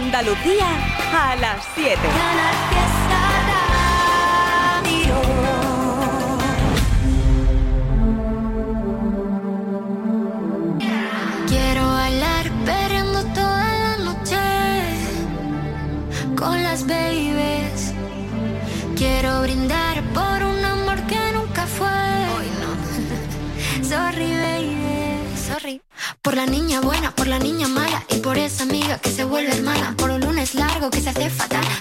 Andalucía 0.00 0.68
a 1.12 1.34
las 1.36 1.66
7. 1.74 1.98
Quiero 11.48 11.86
bailar 11.88 12.50
perreando 12.64 13.24
toda 13.34 13.66
la 13.84 13.96
noche 13.96 14.36
con 16.36 16.62
las 16.62 16.86
babies. 16.86 17.92
Quiero 18.96 19.42
brindar 19.42 20.02
por 20.14 20.44
un 20.44 20.64
amor 20.64 21.02
que 21.08 21.20
nunca 21.34 21.66
fue. 21.66 21.88
Hoy. 22.36 23.82
Sorry, 23.82 24.30
baby. 24.30 24.76
Sorry. 25.36 25.82
Por 26.22 26.36
la 26.36 26.46
niña 26.46 26.80
buena, 26.80 27.10
por 27.14 27.26
la 27.26 27.38
niña 27.38 27.68
mala 27.68 28.04
y 28.08 28.16
por 28.16 28.38
esa 28.38 28.64
amiga 28.64 28.98
que 28.98 29.10
se 29.10 29.24
vuelve 29.24 29.52
hermana 29.52 29.67
algo 30.78 30.90
que 30.90 31.00
se 31.00 31.10
hace 31.10 31.28
fatal. 31.28 31.77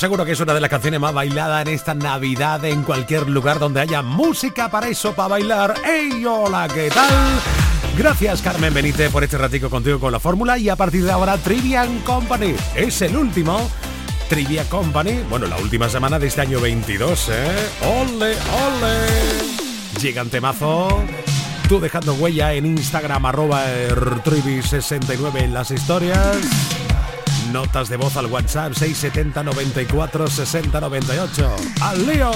seguro 0.00 0.24
que 0.24 0.32
es 0.32 0.40
una 0.40 0.54
de 0.54 0.62
las 0.62 0.70
canciones 0.70 0.98
más 0.98 1.12
bailadas 1.12 1.60
en 1.60 1.74
esta 1.74 1.92
Navidad 1.92 2.64
en 2.64 2.84
cualquier 2.84 3.28
lugar 3.28 3.58
donde 3.58 3.80
haya 3.80 4.00
música 4.00 4.70
para 4.70 4.88
eso, 4.88 5.12
para 5.12 5.28
bailar. 5.28 5.74
¡Hey, 5.84 6.24
hola, 6.24 6.68
qué 6.72 6.88
tal! 6.88 7.12
Gracias 7.98 8.40
Carmen 8.40 8.72
Benítez 8.72 9.12
por 9.12 9.24
este 9.24 9.36
ratico 9.36 9.68
contigo 9.68 10.00
con 10.00 10.10
la 10.10 10.18
fórmula 10.18 10.56
y 10.56 10.70
a 10.70 10.76
partir 10.76 11.04
de 11.04 11.12
ahora 11.12 11.36
Trivian 11.36 11.98
Company 11.98 12.54
es 12.74 13.02
el 13.02 13.14
último 13.14 13.70
Trivia 14.30 14.64
Company, 14.70 15.20
bueno, 15.28 15.46
la 15.46 15.58
última 15.58 15.90
semana 15.90 16.18
de 16.18 16.28
este 16.28 16.40
año 16.40 16.60
22, 16.60 17.28
¿eh? 17.28 17.68
¡Ole, 17.82 18.32
ole! 18.32 20.00
Llegan 20.00 20.30
temazo. 20.30 21.04
Tú 21.68 21.78
dejando 21.78 22.14
huella 22.14 22.54
en 22.54 22.64
Instagram, 22.64 23.26
arroba 23.26 23.64
69 23.66 25.44
en 25.44 25.52
las 25.52 25.70
historias. 25.70 26.38
Notas 27.52 27.88
de 27.88 27.96
voz 27.96 28.16
al 28.16 28.26
WhatsApp 28.26 28.74
670 28.74 29.42
94 29.42 30.26
60 30.28 30.80
98. 30.80 31.56
¡Al 31.80 32.06
lío! 32.06 32.30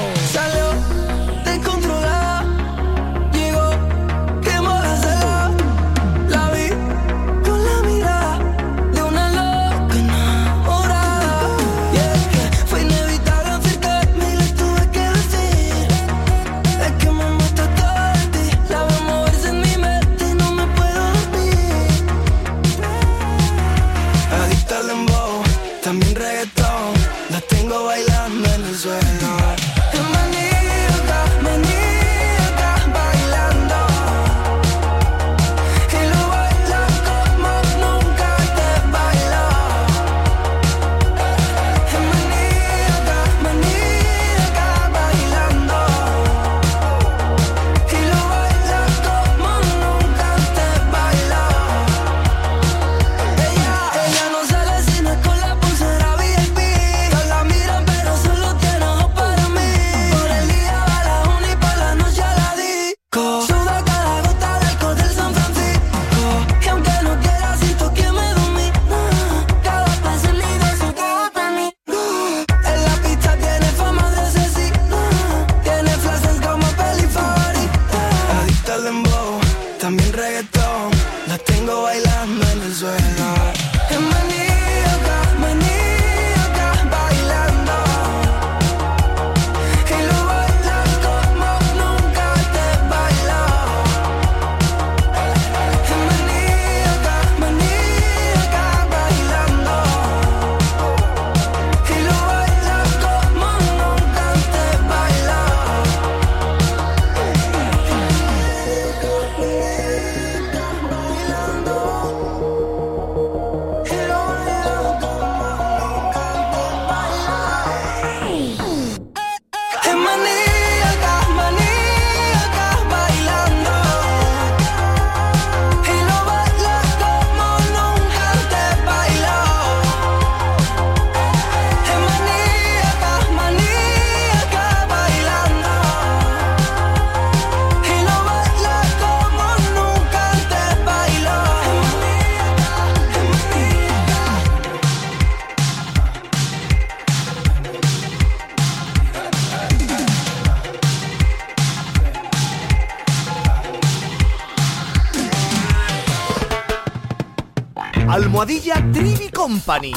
Almohadilla 158.15 158.75
Trivi 158.93 159.29
Company. 159.29 159.93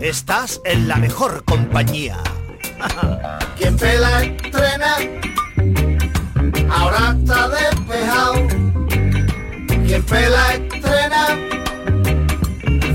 Estás 0.00 0.60
en 0.64 0.88
la 0.88 0.96
mejor 0.96 1.44
compañía. 1.44 2.16
Quien 3.56 3.76
pela 3.76 4.24
estrena, 4.24 4.96
ahora 6.68 7.16
está 7.16 7.48
despejado. 7.48 8.34
Quien 9.86 10.02
pela 10.02 10.54
estrena, 10.54 11.26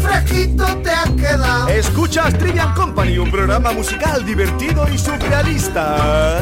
fresquito 0.01 0.66
te 0.83 0.89
has 0.89 1.10
quedado. 1.12 1.69
Escuchas 1.69 2.38
Trivian 2.38 2.74
Company, 2.74 3.18
un 3.18 3.31
programa 3.31 3.72
musical 3.72 4.25
divertido 4.25 4.89
y 4.94 4.98
surrealista. 4.98 6.42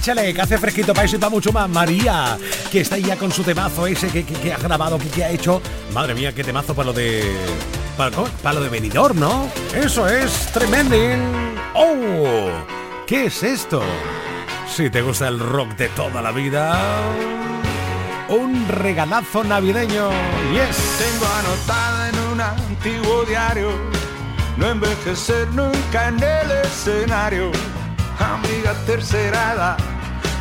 Échale, 0.00 0.32
que 0.32 0.40
hace 0.40 0.56
fresquito 0.56 0.94
para 0.94 1.04
eso 1.04 1.16
y 1.16 1.18
para 1.18 1.30
mucho 1.30 1.52
más. 1.52 1.68
María, 1.68 2.38
que 2.72 2.80
está 2.80 2.96
ya 2.96 3.16
con 3.16 3.30
su 3.30 3.42
temazo 3.42 3.86
ese 3.86 4.08
que, 4.08 4.52
ha 4.52 4.56
grabado, 4.56 4.98
que, 4.98 5.22
ha 5.22 5.30
hecho. 5.30 5.60
Madre 5.92 6.14
mía, 6.14 6.34
qué 6.34 6.42
temazo 6.42 6.74
para 6.74 6.86
lo 6.86 6.92
de. 6.92 7.22
Para, 7.96 8.54
lo 8.54 8.62
de 8.62 8.70
venidor, 8.70 9.14
¿no? 9.14 9.50
Eso 9.74 10.08
es 10.08 10.50
tremendo. 10.52 10.96
¡Oh! 11.74 12.48
¿Qué 13.06 13.26
es 13.26 13.42
esto? 13.42 13.82
Si 14.74 14.88
te 14.88 15.02
gusta 15.02 15.28
el 15.28 15.38
rock 15.38 15.76
de 15.76 15.88
toda 15.90 16.22
la 16.22 16.32
vida. 16.32 16.80
Un 18.30 18.66
regalazo 18.68 19.44
navideño. 19.44 20.08
Yes. 20.52 20.98
Tengo 20.98 21.26
anotada 21.26 22.08
en 22.08 22.18
un 22.32 22.40
antiguo 22.40 23.24
diario. 23.24 23.70
No 24.56 24.70
envejecer 24.70 25.48
nunca 25.48 26.08
en 26.08 26.22
el 26.22 26.50
escenario 26.64 27.52
amiga 28.44 28.74
tercerada, 28.86 29.76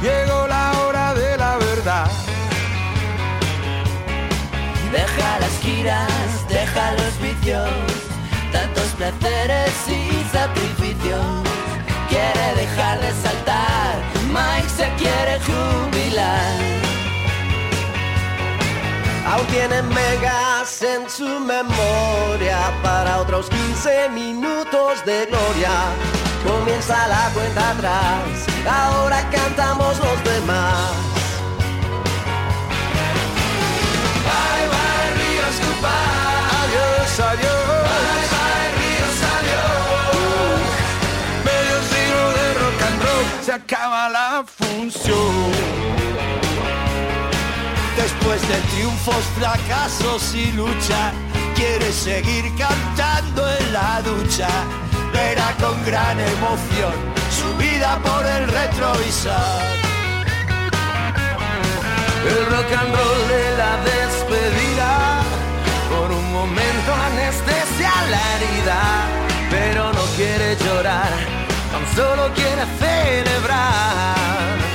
llegó 0.02 0.48
la 0.48 0.72
hora 0.80 1.14
de 1.14 1.38
la 1.38 1.58
verdad. 1.58 2.08
Deja 4.92 5.40
las 5.40 5.60
giras, 5.62 6.48
deja 6.48 6.92
los 6.94 7.22
vicios, 7.22 7.70
tantos 8.52 8.88
placeres 8.98 9.74
y 9.88 10.24
sacrificios. 10.32 11.26
Quiere 12.10 12.56
dejar 12.56 13.00
de 13.00 13.12
saltar, 13.22 13.96
Mike 14.28 14.70
se 14.78 14.88
quiere 14.98 15.40
jubilar. 15.48 16.80
Aún 19.28 19.46
tienen 19.48 19.88
megas 19.90 20.82
en 20.82 21.08
su 21.08 21.40
memoria 21.40 22.58
para 22.82 23.20
otros 23.20 23.48
15 23.50 24.10
minutos 24.10 25.06
de 25.06 25.28
gloria 25.28 25.70
comienza 26.50 27.08
la 27.08 27.30
cuenta 27.34 27.70
atrás, 27.72 28.48
ahora 28.68 29.30
cantamos 29.30 29.98
los 30.00 30.24
demás. 30.24 30.92
Bye 34.26 34.66
bye 34.74 35.10
Ríos 35.20 35.56
goodbye, 35.64 36.42
adiós, 36.62 37.12
adiós. 37.32 37.70
Bye 37.90 38.28
bye 38.34 38.70
Ríos, 38.80 39.20
adiós. 39.36 40.62
Medio 41.50 41.78
siglo 41.92 42.24
de 42.38 42.46
rock 42.62 42.82
and 42.88 43.00
roll, 43.04 43.26
se 43.46 43.52
acaba 43.54 44.10
la 44.10 44.44
función. 44.60 45.52
Después 47.96 48.42
de 48.48 48.58
triunfos, 48.72 49.24
fracasos 49.38 50.34
y 50.34 50.52
lucha, 50.54 51.12
quieres 51.56 51.96
seguir 51.96 52.46
cantando 52.58 53.48
en 53.58 53.74
la 53.74 54.02
ducha 54.02 54.48
verá 55.20 55.50
con 55.60 55.76
gran 55.86 56.18
emoción 56.20 56.94
su 57.40 57.50
vida 57.58 58.00
por 58.08 58.24
el 58.26 58.44
retrovisor. 58.60 59.64
El 62.32 62.42
rock 62.54 62.72
and 62.82 62.94
roll 62.98 63.22
de 63.36 63.46
la 63.62 63.74
despedida 63.92 64.92
por 65.92 66.08
un 66.20 66.26
momento 66.32 66.90
anestesia 67.10 67.92
la 68.14 68.22
herida, 68.34 68.82
pero 69.50 69.82
no 69.98 70.04
quiere 70.18 70.56
llorar, 70.64 71.12
tan 71.72 71.86
solo 71.96 72.24
quiere 72.40 72.64
celebrar. 72.84 74.69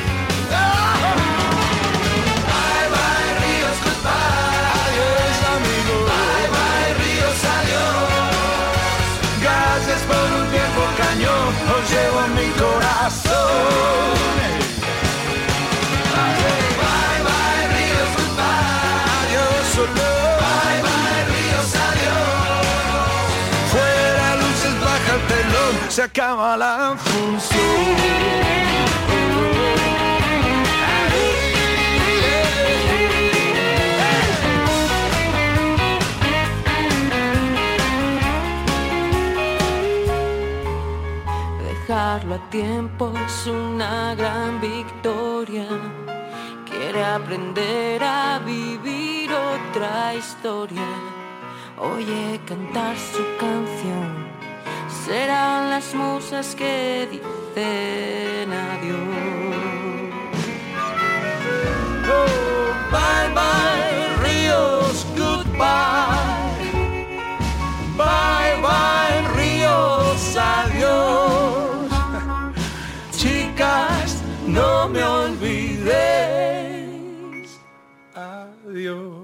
Se 25.91 26.03
acaba 26.03 26.57
la 26.57 26.97
Dejarlo 41.63 42.35
a 42.35 42.51
tiempo 42.51 43.13
es 43.27 43.47
una 43.47 44.15
gran 44.15 44.61
victoria. 44.61 45.67
Quiere 46.69 47.05
aprender 47.05 48.03
a 48.03 48.39
vivir 48.39 49.31
otra 49.33 50.15
historia. 50.15 50.89
Oye 51.79 52.41
cantar 52.47 52.97
su 52.97 53.23
canción. 53.39 54.34
Serán 55.05 55.69
las 55.69 55.95
musas 55.95 56.55
que 56.55 57.07
dicen 57.11 58.51
adiós. 58.51 59.05
Oh, 62.09 62.73
bye 62.91 63.29
bye 63.35 64.17
ríos, 64.25 65.07
goodbye. 65.15 66.73
Bye 67.99 68.57
bye 68.63 69.21
ríos, 69.37 70.37
adiós. 70.39 71.91
Chicas, 73.13 74.23
no 74.47 74.89
me 74.89 75.05
olvidéis. 75.05 75.91
Adiós. 78.15 79.24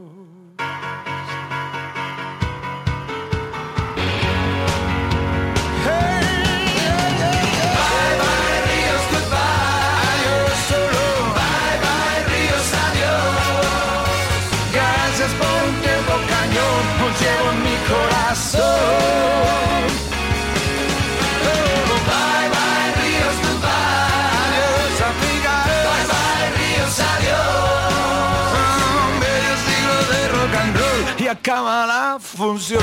Roll 31.43 31.47
y 31.47 31.49
acaba 31.49 31.87
la 31.87 32.19
función. 32.21 32.83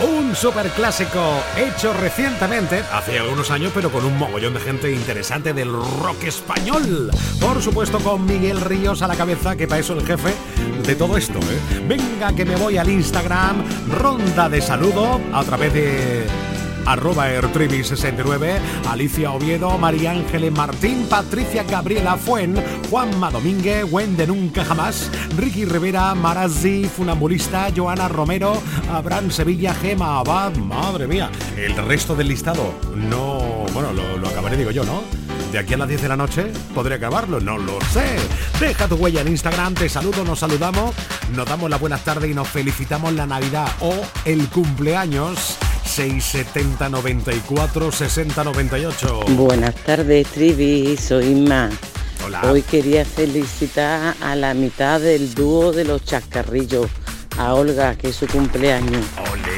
Un 0.00 0.36
super 0.36 0.68
clásico 0.70 1.42
hecho 1.56 1.92
recientemente, 1.92 2.84
hace 2.92 3.18
algunos 3.18 3.50
años, 3.50 3.72
pero 3.74 3.90
con 3.90 4.04
un 4.04 4.16
mogollón 4.16 4.54
de 4.54 4.60
gente 4.60 4.92
interesante 4.92 5.52
del 5.52 5.72
rock 5.72 6.22
español. 6.24 7.10
Por 7.40 7.60
supuesto, 7.60 7.98
con 7.98 8.24
Miguel 8.24 8.60
Ríos 8.60 9.02
a 9.02 9.08
la 9.08 9.16
cabeza, 9.16 9.56
que 9.56 9.66
para 9.66 9.80
eso 9.80 9.94
el 9.94 10.06
jefe 10.06 10.32
de 10.84 10.94
todo 10.94 11.16
esto. 11.16 11.40
¿eh? 11.40 11.82
Venga, 11.88 12.32
que 12.32 12.44
me 12.44 12.54
voy 12.54 12.78
al 12.78 12.88
Instagram, 12.88 13.64
ronda 13.90 14.48
de 14.48 14.62
saludo 14.62 15.20
a 15.32 15.42
través 15.42 15.74
de 15.74 16.24
arroba 16.92 17.30
ertrivi69, 17.30 18.58
Alicia 18.88 19.32
Oviedo, 19.32 19.76
María 19.78 20.12
Ángeles 20.12 20.52
Martín, 20.52 21.06
Patricia 21.08 21.62
Gabriela 21.64 22.16
Fuen, 22.16 22.54
Juanma 22.90 23.30
Domínguez, 23.30 23.84
Wende 23.90 24.26
Nunca 24.26 24.64
Jamás, 24.64 25.10
Ricky 25.36 25.64
Rivera, 25.64 26.14
Marazzi, 26.14 26.84
Funambulista, 26.84 27.68
Joana 27.74 28.08
Romero, 28.08 28.60
Abraham 28.90 29.30
Sevilla, 29.30 29.74
Gema 29.74 30.20
Abad, 30.20 30.56
madre 30.56 31.06
mía, 31.06 31.30
el 31.56 31.76
resto 31.76 32.16
del 32.16 32.28
listado 32.28 32.74
no, 32.94 33.66
bueno, 33.72 33.92
lo, 33.92 34.18
lo 34.18 34.28
acabaré 34.28 34.56
digo 34.56 34.70
yo, 34.70 34.84
¿no? 34.84 35.02
De 35.52 35.58
aquí 35.58 35.74
a 35.74 35.78
las 35.78 35.88
10 35.88 36.02
de 36.02 36.08
la 36.08 36.16
noche 36.16 36.52
podré 36.74 36.96
acabarlo, 36.96 37.40
no 37.40 37.56
lo 37.56 37.78
sé. 37.92 38.16
Deja 38.60 38.86
tu 38.86 38.96
huella 38.96 39.22
en 39.22 39.28
Instagram, 39.28 39.74
te 39.74 39.88
saludo, 39.88 40.24
nos 40.24 40.40
saludamos, 40.40 40.94
nos 41.34 41.46
damos 41.46 41.70
la 41.70 41.78
buenas 41.78 42.04
tardes 42.04 42.30
y 42.30 42.34
nos 42.34 42.48
felicitamos 42.48 43.12
la 43.14 43.26
Navidad 43.26 43.68
o 43.80 43.94
el 44.24 44.48
cumpleaños. 44.48 45.58
670 45.88 46.88
94 46.90 47.92
60 47.92 48.44
98. 48.44 49.20
Buenas 49.30 49.74
tardes, 49.74 50.26
Trivi, 50.28 50.96
soy 50.96 51.26
Inma. 51.26 51.70
Hola. 52.24 52.42
Hoy 52.50 52.62
quería 52.62 53.04
felicitar 53.04 54.14
a 54.20 54.36
la 54.36 54.52
mitad 54.54 55.00
del 55.00 55.34
dúo 55.34 55.72
de 55.72 55.84
los 55.84 56.04
chascarrillos, 56.04 56.88
a 57.38 57.54
Olga, 57.54 57.94
que 57.96 58.08
es 58.08 58.16
su 58.16 58.26
cumpleaños. 58.26 59.04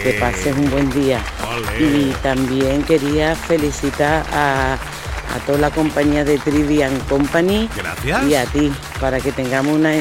Que 0.02 0.12
pases 0.14 0.56
un 0.56 0.70
buen 0.70 0.90
día. 0.90 1.20
Y 1.78 2.10
también 2.22 2.84
quería 2.84 3.34
felicitar 3.34 4.24
a, 4.32 4.74
a 4.74 5.38
toda 5.46 5.58
la 5.58 5.70
compañía 5.70 6.24
de 6.24 6.38
Trivian 6.38 6.96
Company 7.00 7.68
Gracias. 7.76 8.24
y 8.26 8.34
a 8.34 8.44
ti, 8.46 8.72
para 9.00 9.20
que 9.20 9.32
tengamos 9.32 9.74
una, 9.74 9.92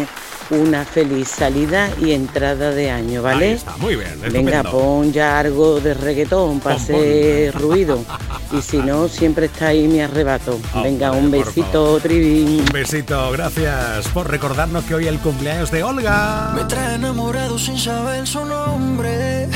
una 0.52 0.84
feliz 0.84 1.28
salida 1.28 1.90
y 2.02 2.12
entrada 2.12 2.72
de 2.72 2.90
año, 2.90 3.22
¿vale? 3.22 3.50
Ahí 3.50 3.54
está, 3.54 3.78
muy 3.78 3.96
bien, 3.96 4.20
Venga, 4.32 4.64
pon 4.64 5.12
ya 5.12 5.40
algo 5.40 5.80
de 5.80 5.94
reggaetón 5.94 6.60
para 6.60 6.76
hacer 6.76 7.54
ruido. 7.56 8.04
Y 8.52 8.62
si 8.62 8.78
no, 8.78 9.08
siempre 9.08 9.46
está 9.46 9.68
ahí 9.68 9.88
mi 9.88 10.02
arrebato. 10.02 10.60
Venga, 10.84 11.12
un 11.12 11.30
besito, 11.30 12.00
Trivi. 12.00 12.60
Un 12.60 12.74
besito, 12.74 13.32
gracias 13.32 14.08
por 14.10 14.30
recordarnos 14.30 14.84
que 14.86 14.96
hoy 14.96 15.04
es 15.06 15.10
el 15.10 15.20
cumpleaños 15.20 15.72
de 15.72 15.84
Olga. 15.84 16.52
Me 16.56 16.64
trae 16.66 16.96
enamorado 16.96 17.58
sin 17.60 17.78
saber 17.78 18.26
su 18.26 18.44
nombre. 18.46 19.48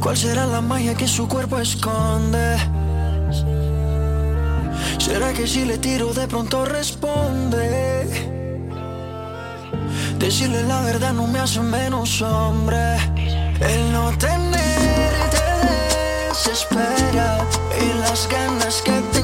¿Cuál 0.00 0.16
será 0.16 0.46
la 0.46 0.60
magia 0.60 0.94
que 0.94 1.08
su 1.08 1.26
cuerpo 1.28 1.58
esconde? 1.58 2.56
¿Será 4.98 5.32
que 5.32 5.46
si 5.46 5.64
le 5.64 5.78
tiro 5.78 6.12
de 6.12 6.26
pronto 6.26 6.64
responde? 6.64 8.35
Decirle 10.18 10.62
la 10.64 10.80
verdad 10.80 11.12
no 11.12 11.26
me 11.26 11.38
hace 11.38 11.60
menos 11.60 12.22
hombre. 12.22 12.96
El 13.60 13.92
no 13.92 14.10
tenerte 14.18 15.42
desespera 16.28 17.38
y 17.80 17.98
las 18.00 18.28
ganas 18.28 18.82
que 18.82 19.15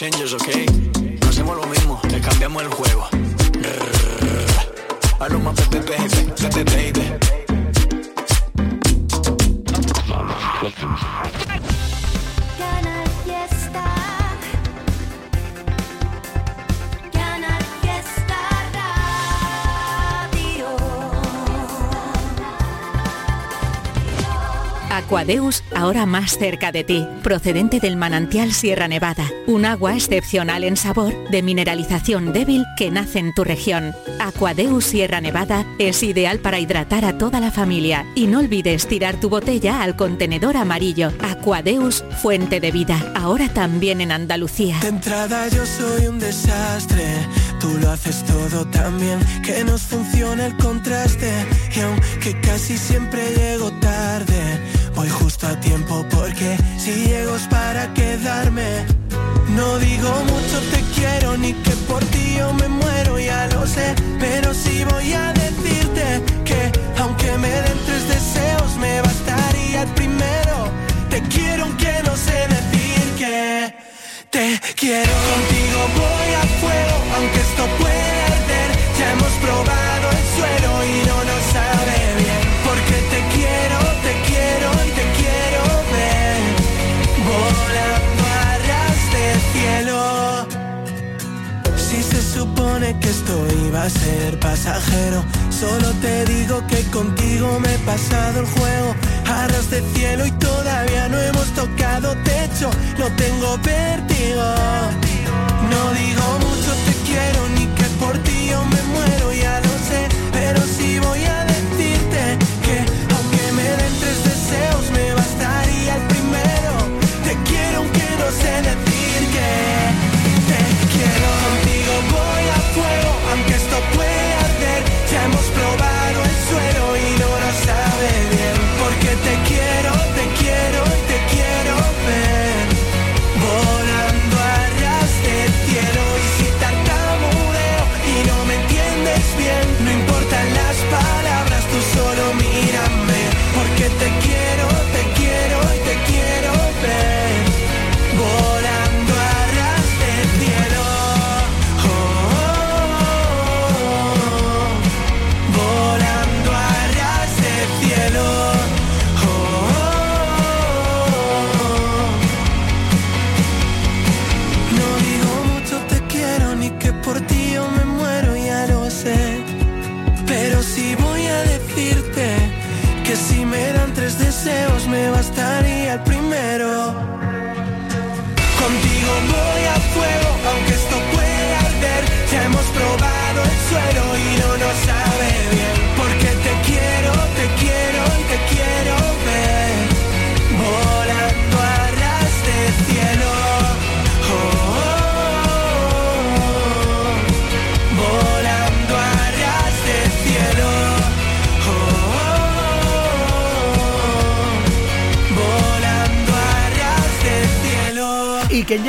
Nosotros 0.00 0.30
somos 0.30 0.67
Aquadeus, 25.28 25.62
ahora 25.76 26.06
más 26.06 26.38
cerca 26.38 26.72
de 26.72 26.84
ti, 26.84 27.06
procedente 27.22 27.80
del 27.80 27.98
manantial 27.98 28.54
Sierra 28.54 28.88
Nevada, 28.88 29.28
un 29.46 29.66
agua 29.66 29.94
excepcional 29.94 30.64
en 30.64 30.78
sabor, 30.78 31.12
de 31.28 31.42
mineralización 31.42 32.32
débil 32.32 32.64
que 32.78 32.90
nace 32.90 33.18
en 33.18 33.34
tu 33.34 33.44
región. 33.44 33.94
Aquadeus 34.20 34.86
Sierra 34.86 35.20
Nevada 35.20 35.66
es 35.78 36.02
ideal 36.02 36.38
para 36.38 36.60
hidratar 36.60 37.04
a 37.04 37.18
toda 37.18 37.40
la 37.40 37.50
familia 37.50 38.06
y 38.14 38.26
no 38.26 38.38
olvides 38.38 38.88
tirar 38.88 39.20
tu 39.20 39.28
botella 39.28 39.82
al 39.82 39.96
contenedor 39.96 40.56
amarillo. 40.56 41.12
Aquadeus, 41.20 42.06
fuente 42.22 42.58
de 42.58 42.70
vida, 42.70 43.12
ahora 43.14 43.52
también 43.52 44.00
en 44.00 44.12
Andalucía. 44.12 44.78
De 44.80 44.88
entrada 44.88 45.46
yo 45.48 45.66
soy 45.66 46.06
un 46.06 46.18
desastre, 46.18 47.04
tú 47.60 47.68
lo 47.82 47.90
haces 47.90 48.24
todo 48.24 48.66
tan 48.68 48.98
bien 48.98 49.18
que 49.44 49.62
nos 49.62 49.82
funciona 49.82 50.46
el 50.46 50.56
contraste 50.56 51.30
y 51.76 51.80
aunque 51.80 52.40
casi 52.40 52.78
siempre 52.78 53.20
llego 53.36 53.70
tarde, 53.72 53.97
justo 55.38 55.46
a 55.46 55.60
tiempo 55.60 56.04
porque 56.10 56.56
si 56.78 56.92
llego 57.06 57.36
es 57.36 57.46
para 57.48 57.92
quedarme. 57.94 58.84
No 59.50 59.78
digo 59.78 60.10
mucho 60.24 60.60
te 60.70 60.80
quiero 60.94 61.36
ni 61.36 61.52
que 61.52 61.70
por 61.88 62.04
ti 62.06 62.36
yo 62.38 62.52
me 62.54 62.68
muero, 62.68 63.18
ya 63.18 63.46
lo 63.48 63.66
sé, 63.66 63.94
pero 64.20 64.52
sí 64.54 64.84
voy 64.84 65.12
a 65.12 65.32
decirte 65.32 66.22
que 66.44 66.72
aunque 67.00 67.38
me 67.38 67.50
den 67.50 67.78
tres 67.86 68.08
deseos 68.08 68.76
me 68.76 69.00
bastaría 69.00 69.82
el 69.82 69.88
primero. 69.90 70.56
Te 71.10 71.22
quiero 71.22 71.64
aunque 71.64 71.92
no 72.04 72.16
sé 72.16 72.38
decir 72.56 73.02
que 73.18 73.74
te 74.30 74.60
quiero. 74.74 75.12
Contigo 75.32 75.80
voy 76.02 76.30
a 76.42 76.44
fuego, 76.60 76.96
aunque 77.16 77.40
esto 77.40 77.64
pueda 77.78 78.26
arder. 78.26 78.70
Ya 78.98 79.12
hemos 79.12 79.32
probado 79.44 79.97
que 92.78 93.08
esto 93.08 93.46
iba 93.66 93.82
a 93.82 93.90
ser 93.90 94.38
pasajero, 94.38 95.24
solo 95.50 95.92
te 96.00 96.24
digo 96.26 96.64
que 96.68 96.80
contigo 96.90 97.58
me 97.58 97.74
he 97.74 97.78
pasado 97.78 98.40
el 98.40 98.46
juego. 98.46 98.94
Arras 99.26 99.68
de 99.70 99.82
cielo 99.94 100.24
y 100.24 100.30
todavía 100.32 101.08
no 101.08 101.20
hemos 101.20 101.46
tocado 101.54 102.16
techo, 102.22 102.70
no 102.98 103.06
tengo 103.16 103.58
vértigo. 103.58 104.44
No 105.70 105.90
digo 105.92 106.38
mucho 106.38 106.70
te 106.86 106.97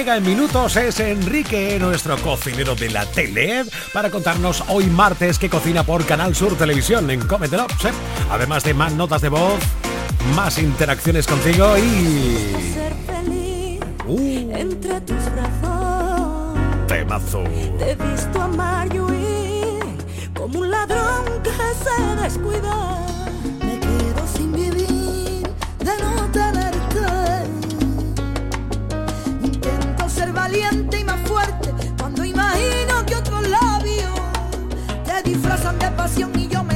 llega 0.10 0.18
en 0.18 0.24
minutos 0.24 0.76
es 0.76 1.00
Enrique, 1.00 1.78
nuestro 1.80 2.18
cocinero 2.18 2.74
de 2.74 2.90
la 2.90 3.06
tele, 3.06 3.66
para 3.94 4.10
contarnos 4.10 4.64
hoy 4.70 4.86
martes 4.86 5.38
que 5.38 5.50
cocina 5.50 5.84
por 5.84 6.06
Canal 6.06 6.36
Sur 6.36 6.58
Televisión 6.58 7.10
en 7.12 7.20
Comet 7.28 7.54
¿eh? 7.54 7.58
Además 8.32 8.64
de 8.64 8.74
más 8.74 8.94
notas 8.94 9.22
de 9.22 9.30
voz, 9.30 9.60
más 10.36 10.58
interacciones 10.58 11.28
contigo 11.28 11.78
y... 11.78 12.56
Ser 12.74 12.94
feliz 13.06 13.80
uh. 14.08 14.52
entre 14.56 15.02
tus 15.02 15.24
brazos. 15.34 16.58
Temazo. 16.88 17.44
Te 17.78 17.92
he 17.92 17.96
visto 17.96 18.42
amar 18.42 18.88
y 18.94 19.00
huir, 19.00 19.80
como 20.34 20.60
un 20.60 20.72
ladrón 20.72 21.26
que 21.44 21.52
se 21.52 22.24
descuida. 22.24 23.06
Me 23.60 23.80
quedo 23.80 24.28
sin 24.36 24.54
vivir 24.54 25.44
de 25.80 25.98
noche 26.04 26.39
valiente 30.50 31.00
y 31.00 31.04
más 31.04 31.20
fuerte 31.28 31.72
cuando 32.00 32.26
imagino 32.26 33.06
que 33.06 33.16
otros 33.16 33.48
labios 33.48 34.20
te 35.06 35.30
disfrazan 35.30 35.78
de 35.78 35.92
pasión 35.92 36.32
y 36.40 36.48
yo 36.48 36.64
me. 36.64 36.69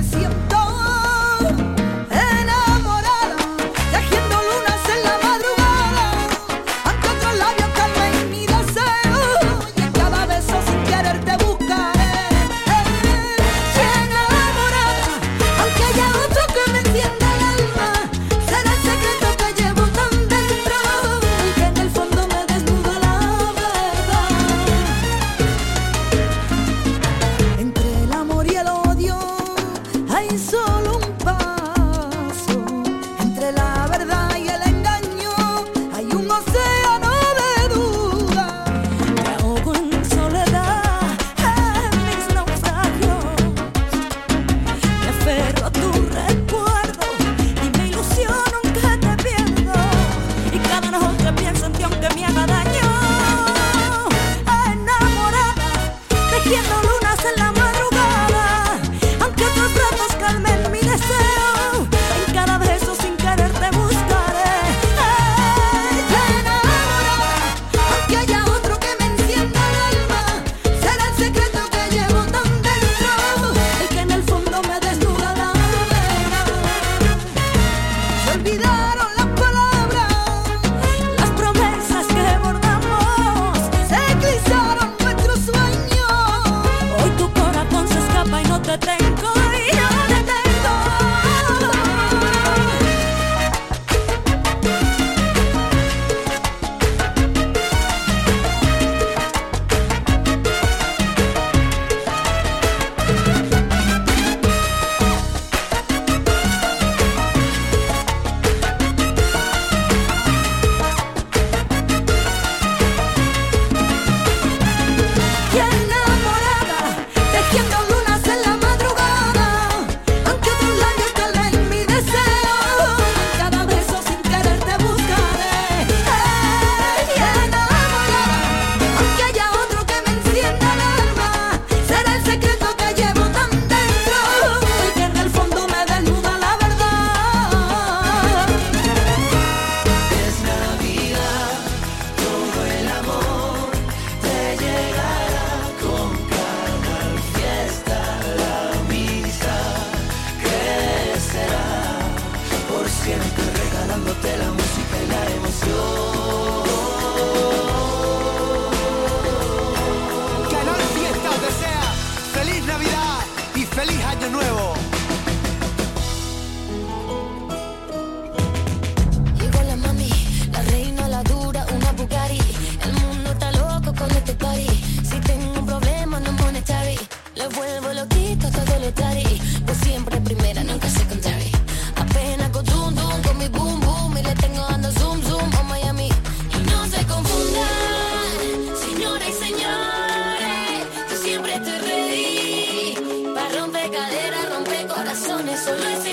So 195.63 195.71
listen. 195.75 196.12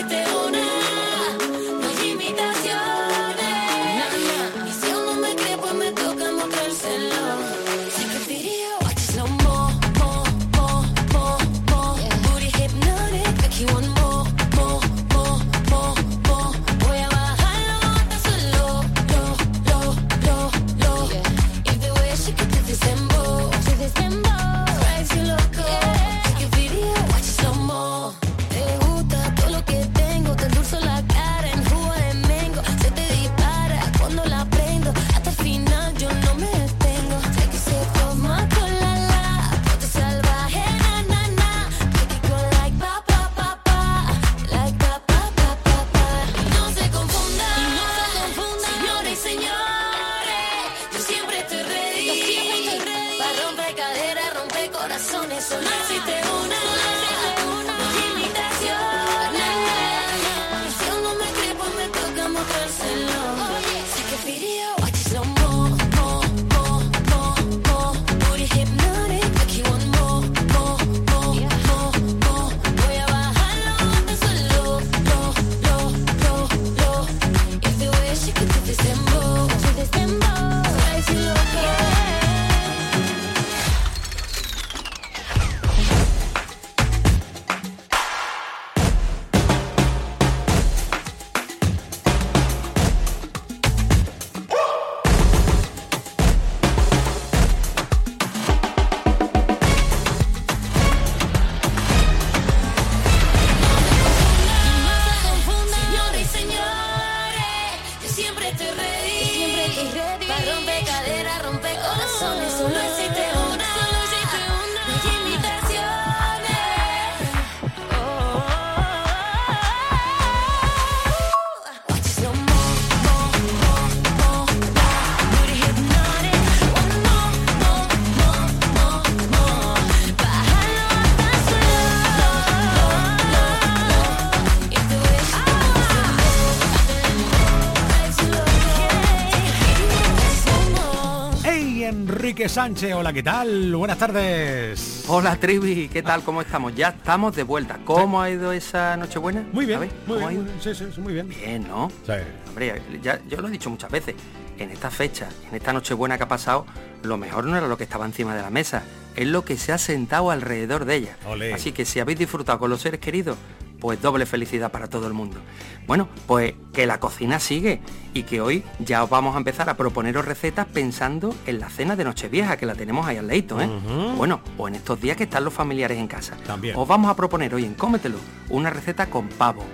Sánchez. 142.50 142.94
Hola, 142.94 143.12
¿qué 143.12 143.22
tal? 143.22 143.76
Buenas 143.76 143.96
tardes. 143.96 145.04
Hola 145.06 145.36
Trivi, 145.36 145.88
¿qué 145.88 146.02
tal? 146.02 146.24
¿Cómo 146.24 146.42
estamos? 146.42 146.74
Ya 146.74 146.88
estamos 146.88 147.36
de 147.36 147.44
vuelta. 147.44 147.78
¿Cómo 147.84 148.20
ha 148.20 148.28
ido 148.28 148.50
esa 148.50 148.96
Nochebuena? 148.96 149.46
Muy 149.52 149.66
bien, 149.66 149.78
muy 149.78 149.88
¿cómo 150.04 150.16
bien, 150.16 150.34
muy 150.34 150.44
bien. 150.46 150.60
Sí, 150.60 150.74
sí, 150.74 150.86
sí, 150.92 151.00
muy 151.00 151.12
bien. 151.12 151.28
Bien, 151.28 151.62
¿no? 151.68 151.92
Sí. 152.04 152.12
Hombre, 152.48 152.82
ya, 153.00 153.20
yo 153.28 153.40
lo 153.40 153.46
he 153.46 153.52
dicho 153.52 153.70
muchas 153.70 153.88
veces. 153.92 154.16
En 154.58 154.70
esta 154.70 154.90
fecha, 154.90 155.28
en 155.48 155.54
esta 155.54 155.72
Nochebuena 155.72 156.16
que 156.18 156.24
ha 156.24 156.28
pasado, 156.28 156.66
lo 157.04 157.16
mejor 157.16 157.44
no 157.44 157.56
era 157.56 157.68
lo 157.68 157.78
que 157.78 157.84
estaba 157.84 158.04
encima 158.04 158.34
de 158.34 158.42
la 158.42 158.50
mesa, 158.50 158.82
es 159.14 159.28
lo 159.28 159.44
que 159.44 159.56
se 159.56 159.72
ha 159.72 159.78
sentado 159.78 160.32
alrededor 160.32 160.86
de 160.86 160.96
ella. 160.96 161.16
Olé. 161.26 161.54
Así 161.54 161.70
que 161.70 161.84
si 161.84 162.00
habéis 162.00 162.18
disfrutado 162.18 162.58
con 162.58 162.68
los 162.68 162.80
seres 162.80 162.98
queridos, 162.98 163.36
pues 163.80 164.00
doble 164.00 164.26
felicidad 164.26 164.70
para 164.70 164.88
todo 164.88 165.06
el 165.06 165.12
mundo. 165.12 165.38
Bueno, 165.86 166.08
pues 166.26 166.54
que 166.72 166.86
la 166.86 167.00
cocina 167.00 167.40
sigue 167.40 167.80
y 168.14 168.22
que 168.24 168.40
hoy 168.40 168.62
ya 168.78 169.02
os 169.02 169.10
vamos 169.10 169.34
a 169.34 169.38
empezar 169.38 169.68
a 169.68 169.76
proponeros 169.76 170.24
recetas 170.24 170.66
pensando 170.66 171.34
en 171.46 171.58
la 171.58 171.68
cena 171.68 171.96
de 171.96 172.04
Nochevieja, 172.04 172.56
que 172.56 172.66
la 172.66 172.74
tenemos 172.74 173.06
ahí 173.06 173.16
al 173.16 173.26
leito, 173.26 173.60
¿eh? 173.60 173.68
Bueno, 174.16 174.40
o 174.58 174.68
en 174.68 174.76
estos 174.76 175.00
días 175.00 175.16
que 175.16 175.24
están 175.24 175.44
los 175.44 175.54
familiares 175.54 175.98
en 175.98 176.06
casa. 176.06 176.36
También. 176.46 176.76
Os 176.76 176.86
vamos 176.86 177.10
a 177.10 177.16
proponer 177.16 177.54
hoy 177.54 177.64
en 177.64 177.74
Cómetelo 177.74 178.18
una 178.50 178.70
receta 178.70 179.06
con 179.06 179.28
pavo. 179.28 179.64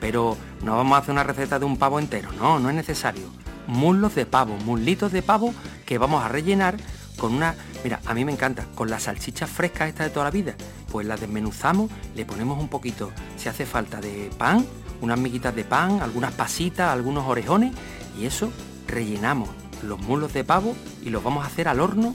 Pero 0.00 0.36
no 0.62 0.76
vamos 0.76 0.96
a 0.96 1.00
hacer 1.00 1.12
una 1.12 1.24
receta 1.24 1.58
de 1.58 1.64
un 1.64 1.78
pavo 1.78 1.98
entero, 1.98 2.30
no, 2.32 2.60
no 2.60 2.68
es 2.68 2.74
necesario. 2.74 3.24
Muslos 3.66 4.14
de 4.14 4.26
pavo, 4.26 4.54
muslitos 4.64 5.10
de 5.10 5.22
pavo 5.22 5.54
que 5.86 5.98
vamos 5.98 6.22
a 6.22 6.28
rellenar 6.28 6.76
con 7.16 7.34
una... 7.34 7.54
Mira, 7.82 8.00
a 8.04 8.14
mí 8.14 8.24
me 8.24 8.32
encanta, 8.32 8.66
con 8.74 8.90
las 8.90 9.04
salchichas 9.04 9.48
frescas 9.48 9.88
estas 9.88 10.06
de 10.06 10.10
toda 10.10 10.24
la 10.24 10.30
vida. 10.30 10.54
Pues 10.96 11.06
las 11.06 11.20
desmenuzamos, 11.20 11.90
le 12.14 12.24
ponemos 12.24 12.58
un 12.58 12.68
poquito, 12.68 13.10
si 13.36 13.50
hace 13.50 13.66
falta, 13.66 14.00
de 14.00 14.30
pan, 14.38 14.64
unas 15.02 15.18
miguitas 15.18 15.54
de 15.54 15.62
pan, 15.62 16.00
algunas 16.00 16.32
pasitas, 16.32 16.90
algunos 16.90 17.26
orejones 17.26 17.74
y 18.18 18.24
eso 18.24 18.50
rellenamos 18.86 19.50
los 19.82 20.00
muslos 20.00 20.32
de 20.32 20.42
pavo 20.42 20.74
y 21.02 21.10
los 21.10 21.22
vamos 21.22 21.44
a 21.44 21.48
hacer 21.48 21.68
al 21.68 21.80
horno 21.80 22.14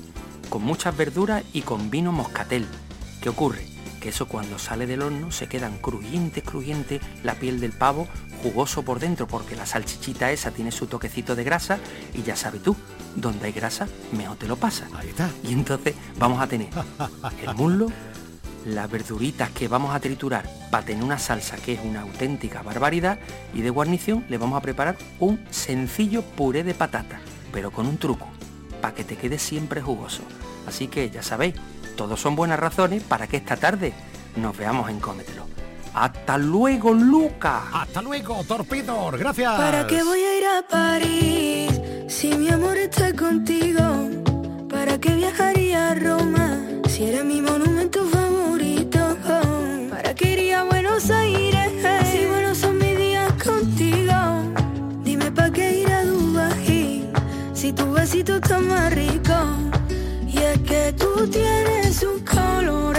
con 0.49 0.63
muchas 0.63 0.97
verduras 0.97 1.43
y 1.53 1.61
con 1.61 1.91
vino 1.91 2.11
moscatel. 2.11 2.65
¿Qué 3.21 3.29
ocurre? 3.29 3.67
Que 3.99 4.09
eso 4.09 4.27
cuando 4.27 4.57
sale 4.57 4.87
del 4.87 5.03
horno 5.03 5.29
se 5.29 5.47
quedan 5.47 5.77
crujiente, 5.77 6.41
crujiente 6.41 7.01
la 7.21 7.35
piel 7.35 7.59
del 7.59 7.73
pavo, 7.73 8.07
jugoso 8.41 8.81
por 8.81 8.99
dentro, 8.99 9.27
porque 9.27 9.55
la 9.55 9.67
salchichita 9.67 10.31
esa 10.31 10.49
tiene 10.49 10.71
su 10.71 10.87
toquecito 10.87 11.35
de 11.35 11.43
grasa 11.43 11.77
y 12.15 12.23
ya 12.23 12.35
sabes 12.35 12.63
tú, 12.63 12.75
donde 13.15 13.45
hay 13.45 13.51
grasa, 13.51 13.87
mejor 14.11 14.37
te 14.37 14.47
lo 14.47 14.55
pasa. 14.55 14.87
Ahí 14.95 15.09
está. 15.09 15.29
Y 15.43 15.53
entonces 15.53 15.93
vamos 16.17 16.41
a 16.41 16.47
tener 16.47 16.69
el 17.43 17.53
muslo, 17.53 17.91
las 18.65 18.89
verduritas 18.89 19.49
que 19.49 19.67
vamos 19.67 19.93
a 19.93 19.99
triturar 19.99 20.47
para 20.69 20.85
tener 20.85 21.03
una 21.03 21.17
salsa 21.17 21.57
que 21.57 21.73
es 21.73 21.79
una 21.83 22.01
auténtica 22.01 22.61
barbaridad 22.61 23.19
y 23.53 23.61
de 23.61 23.69
guarnición 23.69 24.25
le 24.29 24.37
vamos 24.37 24.57
a 24.57 24.61
preparar 24.61 24.97
un 25.19 25.43
sencillo 25.49 26.21
puré 26.21 26.63
de 26.63 26.73
patata, 26.73 27.19
pero 27.51 27.71
con 27.71 27.87
un 27.87 27.97
truco, 27.97 28.27
para 28.81 28.93
que 28.93 29.03
te 29.03 29.17
quede 29.17 29.39
siempre 29.39 29.81
jugoso. 29.81 30.23
Así 30.67 30.87
que 30.87 31.09
ya 31.09 31.23
sabéis, 31.23 31.55
todos 31.95 32.19
son 32.19 32.35
buenas 32.35 32.59
razones 32.59 33.03
para 33.03 33.27
que 33.27 33.37
esta 33.37 33.57
tarde 33.57 33.93
nos 34.35 34.55
veamos 34.57 34.89
en 34.89 34.99
Cómetelo. 34.99 35.45
¡Hasta 35.93 36.37
luego, 36.37 36.93
Luca! 36.93 37.63
Hasta 37.73 38.01
luego, 38.01 38.43
Torpedor. 38.45 39.17
Gracias. 39.17 39.53
¿Para 39.57 39.87
qué 39.87 40.01
voy 40.03 40.19
a 40.19 40.37
ir 40.37 40.45
a 40.45 40.67
París 40.67 41.81
si 42.07 42.33
mi 42.35 42.49
amor 42.49 42.77
está 42.77 43.13
contigo? 43.13 44.09
¿Para 44.69 44.97
qué 44.99 45.15
viajaría 45.15 45.89
a 45.89 45.95
Roma 45.95 46.57
si 46.87 47.03
era 47.03 47.25
mi 47.25 47.41
monumento 47.41 47.80
está 58.41 58.59
más 58.59 58.93
rico. 58.93 59.33
Y 60.27 60.37
es 60.37 60.59
que 60.59 60.93
tú 60.93 61.27
tienes 61.27 62.03
un 62.03 62.19
color 62.21 62.90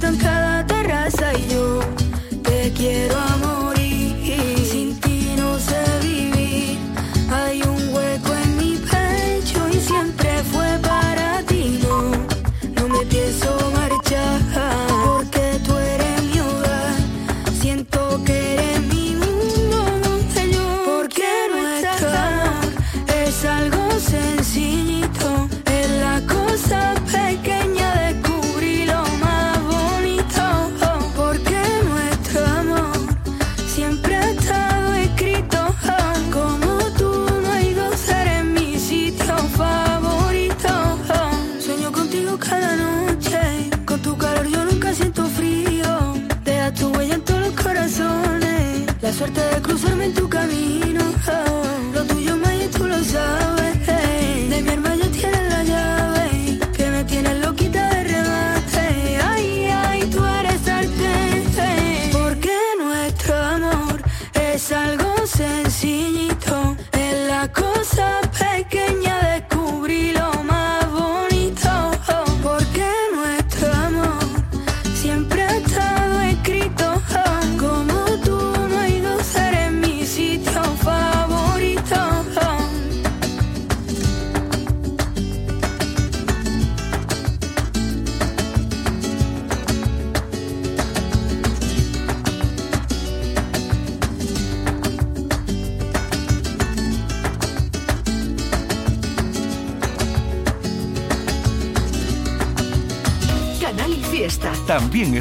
de 0.00 0.10
ti 0.16 0.67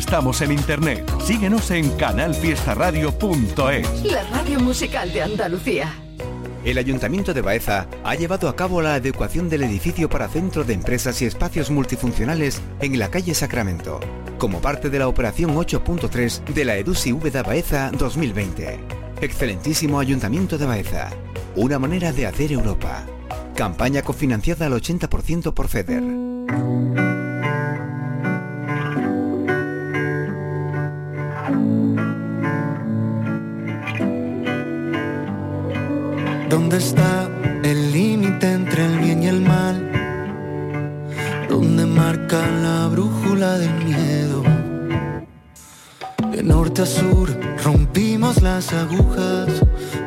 estamos 0.08 0.41
en 0.41 0.54
internet. 0.54 1.04
Síguenos 1.20 1.70
en 1.70 1.89
canalfiestaradio.es. 1.98 4.06
La 4.06 4.24
radio 4.30 4.62
musical 4.62 5.12
de 5.12 5.22
Andalucía. 5.22 5.93
El 6.63 6.78
Ayuntamiento 6.78 7.34
de 7.34 7.41
Baeza 7.41 7.89
ha 8.06 8.15
llevado 8.15 8.48
a 8.48 8.56
cabo 8.56 8.82
la 8.82 8.93
adecuación 8.93 9.50
del 9.50 9.63
edificio 9.63 10.10
para 10.10 10.30
centro 10.30 10.63
de 10.63 10.76
empresas 10.76 11.22
y 11.22 11.26
espacios 11.26 11.72
multifuncionales 11.72 12.62
en 12.80 12.98
la 12.98 13.10
calle 13.10 13.34
Sacramento, 13.34 14.00
como 14.38 14.62
parte 14.62 14.89
de 14.89 15.00
la 15.00 15.10
operación 15.10 15.54
8.3 15.54 16.54
de 16.54 16.63
la 16.63 16.78
EDUSI 16.78 17.12
Vda 17.12 17.43
Baeza 17.43 17.91
2020. 17.91 18.80
Excelentísimo 19.20 20.00
Ayuntamiento 20.00 20.58
de 20.58 20.67
Baeza. 20.67 21.10
Una 21.58 21.80
manera 21.80 22.13
de 22.13 22.28
hacer 22.28 22.54
Europa. 22.54 23.04
Campaña 23.58 24.04
cofinanciada 24.04 24.67
al 24.67 24.72
80% 24.72 25.54
por 25.54 25.67
FEDER. 25.67 27.07
¿Dónde 36.50 36.78
está 36.78 37.30
el 37.64 37.92
límite 37.92 38.54
entre 38.54 38.86
el 38.86 39.00
bien 39.00 39.24
y 39.24 39.28
el 39.28 39.42
mal? 39.42 39.92
¿Dónde 41.50 41.86
marca 41.86 42.40
la 42.64 42.88
brújula 42.88 43.58
del 43.58 43.74
miedo? 43.84 44.44
De 46.32 46.42
norte 46.44 46.84
a 46.84 46.86
sur 46.86 47.30
rompimos 47.64 48.42
las 48.42 48.72
agujas, 48.72 49.62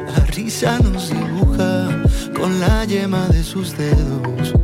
la 0.06 0.24
risa 0.26 0.78
nos 0.78 1.10
dibuja 1.10 1.88
con 2.34 2.58
la 2.58 2.84
yema 2.86 3.28
de 3.28 3.42
sus 3.42 3.76
dedos. 3.76 4.59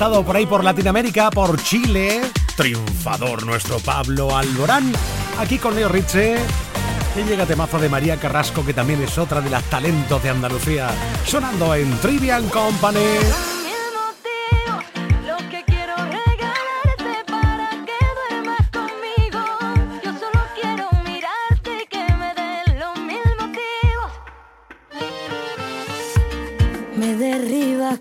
estado 0.00 0.24
por 0.24 0.34
ahí 0.34 0.46
por 0.46 0.64
Latinoamérica, 0.64 1.30
por 1.30 1.62
Chile. 1.62 2.22
Triunfador 2.56 3.44
nuestro 3.44 3.78
Pablo 3.80 4.34
Alborán. 4.34 4.90
Aquí 5.38 5.58
con 5.58 5.74
Leo 5.74 5.90
Riche. 5.90 6.38
Y 7.16 7.22
llega 7.28 7.44
temazo 7.44 7.78
de 7.78 7.90
María 7.90 8.16
Carrasco, 8.16 8.64
que 8.64 8.72
también 8.72 9.02
es 9.02 9.18
otra 9.18 9.42
de 9.42 9.50
las 9.50 9.62
talentos 9.64 10.22
de 10.22 10.30
Andalucía. 10.30 10.88
Sonando 11.26 11.74
en 11.74 11.90
Trivial 11.98 12.44
Company. 12.44 13.18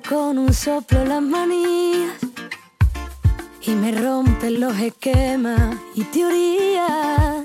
con 0.08 0.38
un 0.38 0.54
soplo 0.54 1.09
los 4.58 4.76
esquemas 4.80 5.76
y 5.94 6.04
teorías. 6.06 7.44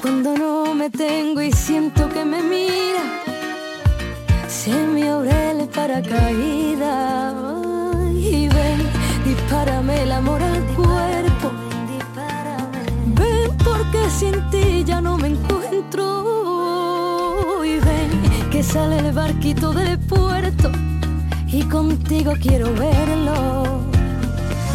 Cuando 0.00 0.36
no 0.36 0.74
me 0.74 0.88
tengo 0.90 1.42
y 1.42 1.50
siento 1.50 2.08
que 2.08 2.24
me 2.24 2.40
mira, 2.42 3.02
se 4.46 4.72
me 4.72 5.12
obre 5.12 5.50
el 5.50 5.68
paracaídas. 5.68 7.34
Y 8.14 8.48
ven, 8.48 8.78
dispárame 9.24 10.02
el 10.02 10.12
amor 10.12 10.40
al 10.42 10.62
cuerpo. 10.74 11.50
Ven, 13.06 13.56
porque 13.64 14.08
sin 14.10 14.48
ti 14.50 14.84
ya 14.84 15.00
no 15.00 15.16
me 15.18 15.28
encuentro. 15.28 16.04
Y 17.64 17.78
ven, 17.80 18.50
que 18.50 18.62
sale 18.62 18.98
el 18.98 19.12
barquito 19.12 19.72
del 19.72 19.98
puerto. 19.98 20.70
Y 21.48 21.62
contigo 21.64 22.32
quiero 22.40 22.72
verlo 22.74 23.91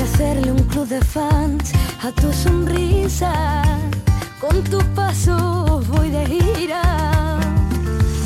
Hacerle 0.00 0.50
un 0.50 0.62
club 0.64 0.86
de 0.88 1.00
fans 1.00 1.72
a 2.02 2.10
tu 2.12 2.32
sonrisa. 2.32 3.62
Con 4.40 4.62
tus 4.64 4.84
pasos 4.94 5.86
voy 5.88 6.10
de 6.10 6.26
gira. 6.26 6.82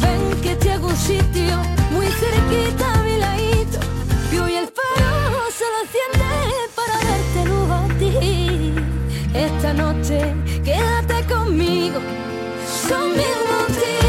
Ven 0.01 0.41
que 0.43 0.55
te 0.57 0.73
hago 0.73 0.89
un 0.89 0.97
sitio 0.97 1.57
muy 1.91 2.07
cerquita 2.07 2.93
a 2.95 3.03
mi 3.03 3.17
ladito. 3.19 3.79
Y 4.33 4.39
hoy 4.39 4.55
el 4.55 4.69
faro 4.79 5.39
se 5.59 5.65
lo 5.73 5.79
enciende 5.85 6.31
para 6.75 6.95
darte 7.09 7.41
luz 7.51 7.71
a 7.71 7.85
ti. 7.99 8.75
Esta 9.35 9.73
noche 9.73 10.35
quédate 10.65 11.27
conmigo. 11.33 12.01
Son 12.89 13.11
mil 13.11 13.39
motivos 13.51 14.06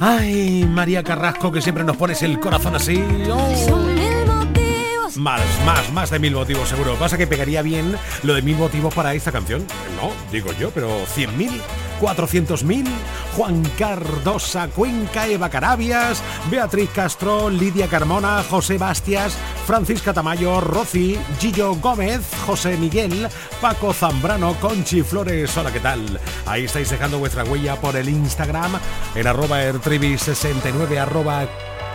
Ay, 0.00 0.66
María 0.68 1.02
Carrasco, 1.02 1.52
que 1.52 1.60
siempre 1.60 1.84
nos 1.84 1.96
pones 1.96 2.22
el 2.22 2.40
corazón 2.40 2.74
así. 2.74 3.02
Oh. 3.30 3.92
Más, 5.16 5.40
más, 5.64 5.92
más 5.92 6.10
de 6.10 6.18
mil 6.18 6.32
motivos 6.34 6.68
seguro. 6.68 6.94
Pasa 6.96 7.18
que 7.18 7.26
pegaría 7.26 7.62
bien 7.62 7.94
lo 8.22 8.34
de 8.34 8.42
mil 8.42 8.56
motivos 8.56 8.92
para 8.94 9.14
esta 9.14 9.30
canción. 9.30 9.64
No, 10.00 10.10
digo 10.32 10.52
yo, 10.58 10.70
pero 10.70 11.04
cien 11.06 11.36
mil, 11.36 11.60
cuatrocientos 12.02 12.64
mil. 12.64 12.84
Juan 13.36 13.62
Cardosa 13.78 14.66
Cuenca, 14.68 15.28
Eva 15.28 15.48
Carabias, 15.48 16.20
Beatriz 16.50 16.90
Castro, 16.90 17.48
Lidia 17.48 17.86
Carmona, 17.86 18.42
José 18.42 18.76
Bastias, 18.76 19.38
Francisca 19.66 20.12
Tamayo, 20.12 20.60
Rosy, 20.60 21.16
Gillo 21.38 21.76
Gómez, 21.76 22.20
José 22.44 22.76
Miguel, 22.76 23.28
Paco 23.60 23.92
Zambrano, 23.94 24.54
Conchi 24.60 25.02
Flores. 25.02 25.56
Hola, 25.56 25.72
¿qué 25.72 25.80
tal? 25.80 26.20
Ahí 26.44 26.64
estáis 26.64 26.90
dejando 26.90 27.20
vuestra 27.20 27.44
huella 27.44 27.76
por 27.76 27.94
el 27.94 28.08
Instagram 28.08 28.72
en 29.14 29.26
arroba 29.26 29.62
ertribi69 29.62 30.98
arroba 30.98 31.46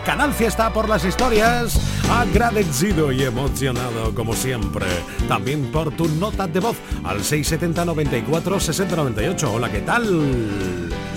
Canal 0.08 0.34
Fiesta 0.34 0.72
por 0.72 0.88
las 0.88 1.03
historias. 1.03 1.78
Agradecido 2.10 3.12
y 3.12 3.24
emocionado 3.24 4.16
como 4.16 4.34
siempre. 4.34 4.86
También 5.28 5.70
por 5.70 5.91
tu 5.91 6.08
nota 6.08 6.47
de 6.47 6.62
voz 6.62 6.78
al 7.03 7.18
670 7.22 7.84
94 7.84 8.58
60 8.58 8.95
98. 8.95 9.51
Hola, 9.51 9.70
¿qué 9.70 9.82
tal? 9.82 10.05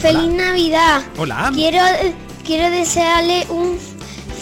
Feliz 0.01 0.32
Navidad. 0.32 1.03
Hola. 1.18 1.53
Quiero, 1.55 1.78
quiero 2.45 2.68
desearle 2.76 3.47
un 3.51 3.78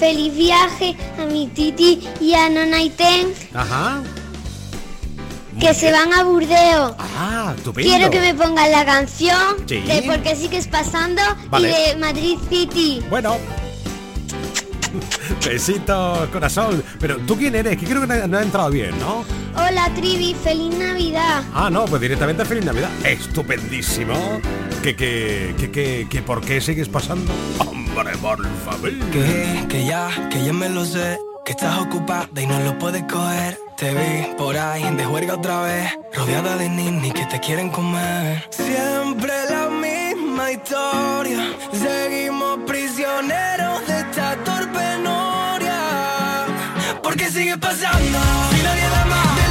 feliz 0.00 0.34
viaje 0.34 0.96
a 1.20 1.26
mi 1.26 1.48
titi 1.48 2.08
y 2.18 2.32
a 2.32 2.48
Nonaiten 2.48 3.34
Ajá. 3.52 4.00
que 5.60 5.74
se 5.74 5.92
van 5.92 6.10
a 6.14 6.22
Burdeos. 6.22 6.94
Ah, 6.98 7.52
estupendo. 7.54 7.90
Quiero 7.90 8.10
que 8.10 8.20
me 8.20 8.32
pongan 8.32 8.70
la 8.72 8.86
canción 8.86 9.56
Sí. 9.66 9.80
de 9.80 10.04
Porque 10.06 10.34
sigues 10.36 10.68
pasando 10.68 11.20
Vale. 11.50 11.68
y 11.68 11.90
de 11.90 11.96
Madrid 11.96 12.38
City. 12.48 13.02
Bueno. 13.10 13.36
Besitos, 15.44 16.28
corazón. 16.28 16.82
Pero 17.00 17.16
tú 17.18 17.36
quién 17.36 17.54
eres, 17.54 17.76
que 17.76 17.86
creo 17.86 18.00
que 18.00 18.06
no, 18.06 18.26
no 18.26 18.38
ha 18.38 18.42
entrado 18.42 18.70
bien, 18.70 18.98
¿no? 18.98 19.24
Hola 19.54 19.90
Trivi, 19.94 20.34
feliz 20.34 20.74
Navidad. 20.76 21.42
Ah, 21.52 21.68
no, 21.70 21.84
pues 21.86 22.00
directamente 22.00 22.44
Feliz 22.44 22.64
Navidad. 22.64 22.90
Estupendísimo. 23.04 24.14
Que, 24.82 24.94
que, 24.94 25.54
que, 25.58 25.70
que, 25.70 26.06
que 26.08 26.22
¿por 26.22 26.40
qué 26.40 26.60
sigues 26.60 26.88
pasando? 26.88 27.32
Hombre, 27.58 28.16
por 28.18 28.46
favor. 28.64 28.92
Que, 29.10 29.64
que 29.68 29.84
ya, 29.86 30.08
que 30.30 30.44
ya 30.44 30.52
me 30.52 30.68
lo 30.68 30.84
sé. 30.84 31.18
Que 31.44 31.52
estás 31.52 31.78
ocupada 31.80 32.28
y 32.36 32.46
no 32.46 32.60
lo 32.60 32.78
puedes 32.78 33.02
coger. 33.04 33.58
Te 33.78 33.92
vi 33.94 34.34
por 34.36 34.56
ahí 34.56 34.82
de 34.96 35.04
juerga 35.04 35.34
otra 35.34 35.62
vez. 35.62 35.90
Rodeada 36.14 36.56
de 36.56 36.68
ninis 36.68 37.14
que 37.14 37.24
te 37.26 37.40
quieren 37.40 37.70
comer. 37.70 38.44
Siempre 38.50 39.32
la 39.48 39.68
misma 39.70 40.52
historia. 40.52 41.38
Seguimos 41.72 42.58
prisioneros 42.66 43.86
de 43.86 43.97
Porque 47.48 47.54
sigue 47.54 47.58
pasando. 47.58 48.18
Si 48.50 48.62
nadie 48.62 48.88
da 48.90 49.47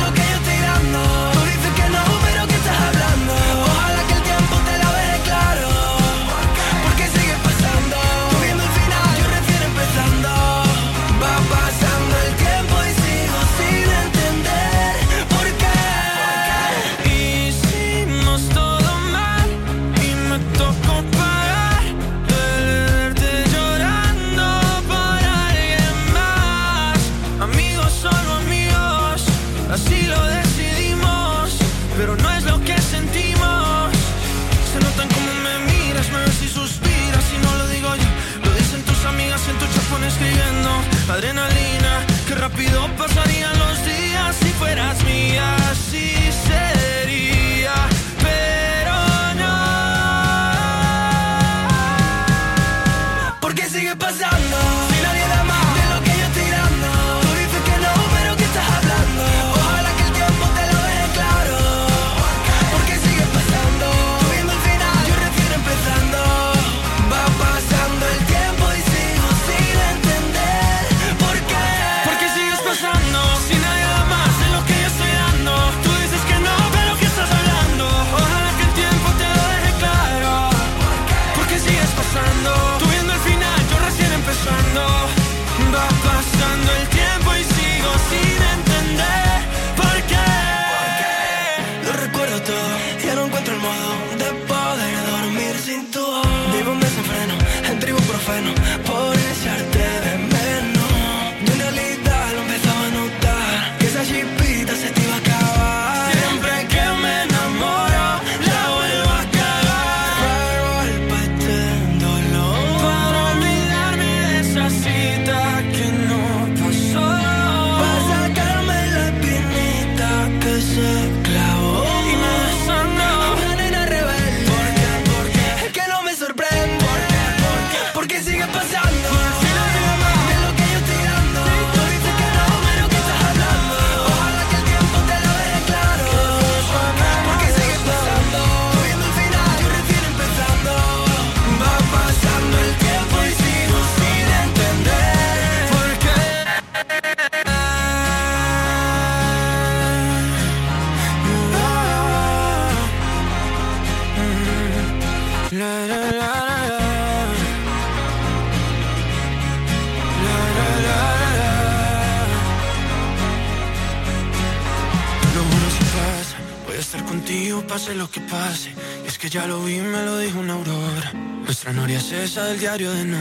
esa 172.37 172.45
del 172.45 172.59
diario 172.59 172.91
de 172.91 173.05
no. 173.05 173.17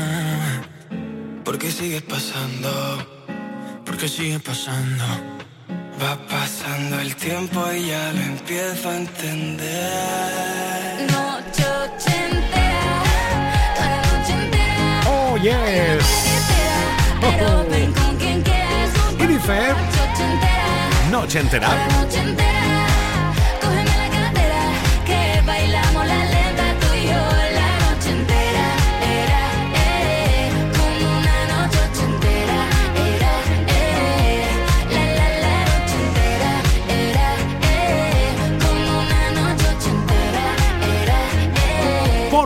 Porque 1.45 1.71
sigue 1.71 2.01
pasando, 2.03 2.71
porque 3.85 4.09
sigue 4.09 4.39
pasando. 4.41 5.05
Va 6.03 6.17
pasando 6.29 7.01
el 7.01 7.15
tiempo 7.17 7.65
y 7.73 7.89
ya 7.89 8.13
lo 8.13 8.21
empiezo 8.21 8.91
a 8.91 8.97
entender. 8.97 9.91
Noche 11.11 11.65
ochentera, 11.83 13.03
toda 13.75 13.89
la 13.89 14.01
noche 14.09 14.33
entera. 14.43 15.01
Oh, 15.09 15.37
yes. 15.39 16.07
Pero 17.21 17.67
ven 17.71 17.93
con 17.93 18.17
quien 18.17 18.43
quieras. 18.43 18.91
Y 19.19 19.27
dice, 19.27 19.59
Noche 21.11 21.41
entera. 21.41 21.89
noche 22.01 22.19
entera. 22.19 22.66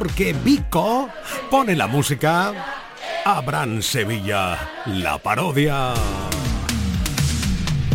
Porque 0.01 0.32
Vico 0.32 1.11
pone 1.51 1.76
la 1.76 1.86
música. 1.86 2.55
Abraham 3.22 3.82
Sevilla, 3.82 4.57
la 4.86 5.18
parodia. 5.18 5.92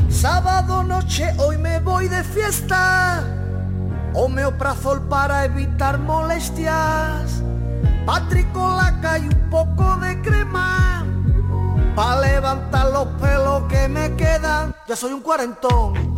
Sábado 0.08 0.84
noche, 0.84 1.34
hoy 1.40 1.58
me 1.58 1.80
voy 1.80 2.08
de 2.08 2.24
fiesta. 2.24 3.24
Homeoprazol 4.14 5.08
para 5.08 5.46
evitar 5.46 5.98
molestias. 5.98 7.42
Patricolaca 8.06 9.18
y 9.18 9.28
un 9.28 9.50
poco 9.50 9.96
de 9.96 10.22
crema. 10.22 11.04
Pa' 11.96 12.22
levantar 12.22 12.86
los 12.92 13.08
pelos 13.20 13.64
que 13.64 13.88
me 13.88 14.16
quedan. 14.16 14.76
Ya 14.88 14.96
soy 14.96 15.12
un 15.12 15.22
cuarentón. 15.22 16.16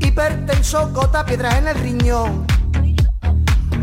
Hipertenso, 0.00 0.88
gota, 0.88 1.24
piedras 1.24 1.58
en 1.58 1.68
el 1.68 1.76
riñón. 1.76 2.51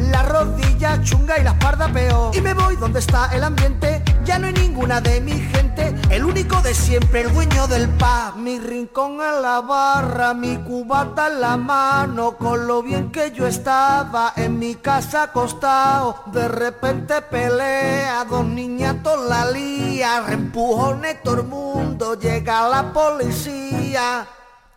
La 0.10 0.24
rodilla 0.24 1.01
chunga 1.03 1.38
y 1.39 1.43
la 1.43 1.51
espalda 1.51 1.88
peor. 1.91 2.36
Y 2.36 2.41
me 2.41 2.53
voy 2.53 2.76
donde 2.76 2.99
está 2.99 3.30
el 3.36 3.43
ambiente. 3.43 4.03
Ya 4.26 4.39
no 4.39 4.47
hay 4.47 4.53
ninguna 4.53 5.01
de 5.01 5.22
mi 5.22 5.34
gente. 5.34 5.95
El 6.10 6.24
único 6.24 6.62
de 6.62 6.74
siempre, 6.74 7.22
el 7.22 7.34
dueño 7.34 7.68
del 7.68 7.89
paz. 7.89 8.36
Mi 8.36 8.60
rincón 8.60 9.14
en 9.14 9.41
la 9.41 9.62
barra, 9.62 10.34
mi 10.34 10.57
cubata 10.57 11.28
en 11.28 11.41
la 11.41 11.57
mano. 11.57 12.38
Con 12.38 12.68
lo 12.68 12.82
bien 12.82 13.12
que 13.12 13.32
yo 13.32 13.45
estaba 13.47 14.34
en 14.36 14.57
mi 14.57 14.76
casa 14.76 15.24
acostado. 15.24 16.24
De 16.28 16.47
repente 16.47 17.22
pelea, 17.22 18.26
dos 18.26 18.45
niñatos 18.45 19.28
la 19.28 19.49
lía. 19.51 20.22
Reempujones 20.22 21.22
todo 21.24 21.41
el 21.41 21.47
mundo, 21.47 22.20
llega 22.20 22.68
la 22.68 22.91
policía. 22.91 24.28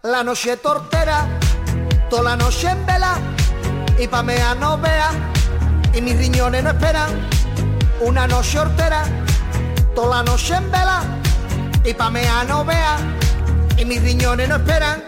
La 0.02 0.24
noche 0.24 0.56
tortera, 0.56 1.28
toda 2.10 2.22
la 2.22 2.36
noche 2.36 2.68
en 2.68 2.84
vela 2.84 3.31
y 4.02 4.08
pa' 4.08 4.22
mea 4.24 4.56
no 4.56 4.76
vea 4.78 5.10
y 5.94 6.00
mis 6.00 6.16
riñones 6.18 6.64
no 6.64 6.70
esperan. 6.70 7.10
Una 8.00 8.26
noche 8.26 8.58
hortera 8.58 9.04
toda 9.94 10.16
la 10.16 10.22
noche 10.24 10.56
en 10.56 10.68
vela. 10.72 11.02
Y 11.84 11.94
pa' 11.94 12.10
mea 12.10 12.42
no 12.42 12.64
vea 12.64 12.96
y 13.76 13.84
mis 13.84 14.02
riñones 14.02 14.48
no 14.48 14.56
esperan. 14.56 15.04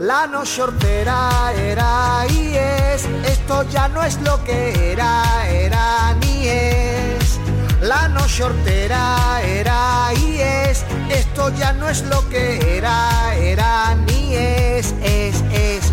La 0.00 0.26
noche 0.26 0.62
hortera 0.62 1.52
era 1.56 2.26
y 2.28 2.56
es 2.56 3.04
esto 3.24 3.62
ya 3.70 3.86
no 3.86 4.02
es 4.02 4.20
lo 4.22 4.42
que 4.42 4.92
era 4.92 5.48
era 5.48 6.14
ni 6.20 6.48
es. 6.48 7.38
La 7.80 8.08
noche 8.08 8.42
hortera 8.42 9.40
era 9.44 10.12
y 10.14 10.40
es 10.40 10.84
esto 11.08 11.50
ya 11.56 11.72
no 11.72 11.88
es 11.88 12.02
lo 12.02 12.28
que 12.28 12.78
era 12.78 13.36
era 13.36 13.94
ni 13.94 14.34
es 14.34 14.92
es 15.02 15.44
es 15.52 15.87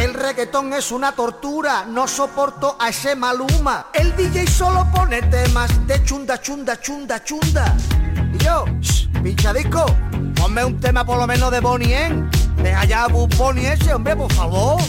el 0.00 0.14
reggaetón 0.14 0.72
es 0.72 0.92
una 0.92 1.12
tortura, 1.12 1.84
no 1.84 2.06
soporto 2.06 2.76
a 2.78 2.88
ese 2.88 3.16
maluma. 3.16 3.86
El 3.92 4.14
DJ 4.16 4.46
solo 4.46 4.86
pone 4.94 5.22
temas 5.22 5.86
de 5.86 6.02
chunda, 6.04 6.40
chunda, 6.40 6.80
chunda, 6.80 7.22
chunda. 7.22 7.76
Y 8.32 8.38
yo, 8.38 8.64
shh, 8.80 9.08
pinchadisco, 9.22 9.86
ponme 10.36 10.64
un 10.64 10.78
tema 10.80 11.04
por 11.04 11.18
lo 11.18 11.26
menos 11.26 11.50
de 11.50 11.60
Bonnie 11.60 11.94
M. 11.94 12.30
Deja 12.62 12.84
ya 12.84 13.04
a 13.04 13.08
Bunny 13.08 13.66
ese, 13.66 13.92
hombre, 13.92 14.16
por 14.16 14.32
favor. 14.32 14.80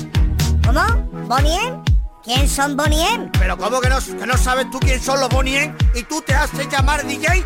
¿Cómo? 0.66 0.82
¿Bonnie 1.28 1.58
M? 1.68 1.82
¿Quién 2.24 2.48
son 2.48 2.78
Bonnie 2.78 3.04
M? 3.14 3.32
Pero 3.40 3.58
¿cómo 3.58 3.80
que 3.82 3.90
no, 3.90 3.98
que 4.00 4.28
no 4.28 4.38
sabes 4.38 4.70
tú 4.70 4.80
quién 4.80 5.02
son 5.02 5.20
los 5.20 5.30
Bonnie 5.30 5.64
M 5.64 5.76
y 5.96 6.04
tú 6.04 6.22
te 6.22 6.34
haces 6.36 6.68
llamar 6.70 7.06
DJ? 7.06 7.46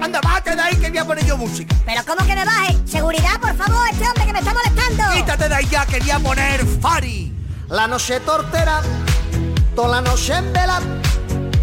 Anda, 0.00 0.20
bájate 0.20 0.54
de 0.54 0.62
ahí 0.62 0.76
que 0.76 0.90
voy 0.90 0.98
a 0.98 1.04
poner 1.04 1.24
yo 1.24 1.36
música. 1.36 1.74
¿Pero 1.84 2.02
cómo 2.04 2.26
que 2.26 2.34
me 2.34 2.44
baje? 2.44 2.76
Seguridad, 2.86 3.40
por 3.40 3.56
favor, 3.56 3.88
este 3.90 4.06
hombre 4.06 4.26
que 4.26 4.32
me 4.32 4.38
está 4.38 4.52
molestando. 4.52 5.14
Quítate 5.14 5.48
de 5.48 5.54
ahí 5.54 5.66
ya, 5.66 5.86
quería 5.86 6.18
poner 6.18 6.64
Fari. 6.80 7.32
La 7.68 7.86
noche 7.86 8.20
tortera, 8.20 8.82
toda 9.74 10.00
la 10.00 10.00
noche 10.02 10.34
en 10.34 10.52
vela, 10.52 10.80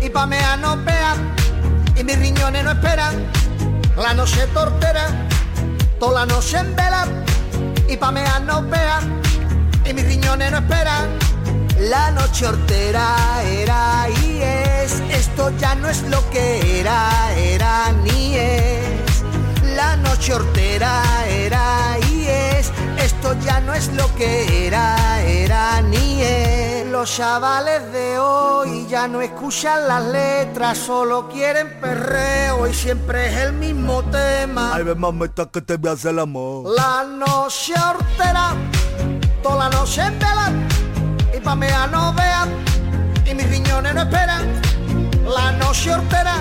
y 0.01 0.09
pa' 0.09 0.25
mea 0.25 0.57
no 0.57 0.75
vea, 0.83 1.15
y 1.95 2.03
mis 2.03 2.17
riñones 2.17 2.63
no 2.63 2.71
esperan. 2.71 3.25
La 3.95 4.13
noche 4.13 4.47
tortera, 4.47 5.07
toda 5.99 6.21
la 6.21 6.25
noche 6.25 6.57
en 6.57 6.75
vela, 6.75 7.07
y 7.87 7.95
pa' 7.95 8.11
mea 8.11 8.39
no 8.39 8.63
vea, 8.63 8.99
y 9.85 9.93
mis 9.93 10.05
riñones 10.05 10.51
no 10.51 10.57
esperan. 10.57 11.07
La 11.79 12.11
noche 12.11 12.47
hortera 12.47 13.43
era 13.43 14.07
y 14.23 14.41
es, 14.41 15.01
esto 15.11 15.51
ya 15.57 15.75
no 15.75 15.89
es 15.89 16.03
lo 16.03 16.29
que 16.29 16.79
era, 16.79 17.33
era 17.35 17.91
ni 18.03 18.35
es. 18.35 19.23
La 19.75 19.95
noche 19.97 20.33
hortera 20.33 21.01
era 21.27 21.97
y 22.09 22.25
es, 22.27 22.71
esto 22.97 23.35
ya 23.43 23.59
no 23.59 23.73
es 23.73 23.91
lo 23.93 24.13
que 24.15 24.67
era, 24.67 25.21
era 25.23 25.81
ni 25.81 26.21
es. 26.21 26.85
Los 26.87 27.17
chavales 27.17 27.91
de 27.91 28.19
hoy 28.19 28.85
ya 28.87 29.07
no 29.07 29.21
escuchan 29.21 29.87
las 29.87 30.03
letras, 30.05 30.77
solo 30.77 31.27
quieren 31.27 31.79
perreo 31.81 32.67
y 32.67 32.73
siempre 32.73 33.27
es 33.27 33.47
el 33.47 33.53
mismo 33.53 34.03
tema. 34.03 34.75
Ay, 34.75 34.83
ve 34.83 34.95
mamita 34.95 35.47
que 35.47 35.61
te 35.61 35.77
voy 35.77 35.89
a 35.89 35.93
hacer 35.93 36.11
el 36.11 36.19
amor. 36.19 36.69
La 36.75 37.03
noche 37.03 37.73
hortera, 37.73 38.53
toda 39.41 39.67
la 39.67 39.69
noche 39.75 40.01
en 40.01 40.19
vela, 40.19 40.51
y 41.33 41.39
pa' 41.39 41.55
mea 41.55 41.87
no 41.87 42.13
vea, 42.13 42.45
y 43.25 43.33
mis 43.33 43.49
riñones 43.49 43.93
no 43.95 44.01
esperan. 44.01 44.45
La 45.25 45.51
noche 45.53 45.91
hortera, 45.91 46.35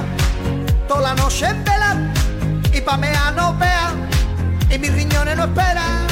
toda 0.86 1.00
la 1.00 1.14
noche 1.14 1.46
en 1.46 1.64
y 2.74 2.80
pa' 2.80 2.96
mea 2.96 3.30
no 3.32 3.56
vea, 3.56 3.92
y 4.70 4.78
mis 4.78 4.92
riñones 4.92 5.36
no 5.36 5.44
esperan. 5.44 6.06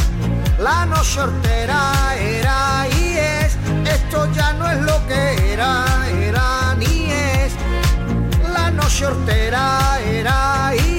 La 0.59 0.87
noche 0.87 1.21
hortera 1.21 2.15
era 2.19 2.87
y 2.99 3.17
es, 3.17 3.57
esto 3.87 4.31
ya 4.33 4.53
no 4.55 4.71
es 4.71 4.81
lo 4.81 5.07
que 5.07 5.53
era, 5.53 5.85
era 6.11 6.75
ni 6.79 7.11
es. 7.11 7.53
La 8.53 8.71
noche 8.71 9.07
hortera 9.07 9.99
era 10.05 10.73
y 10.77 10.90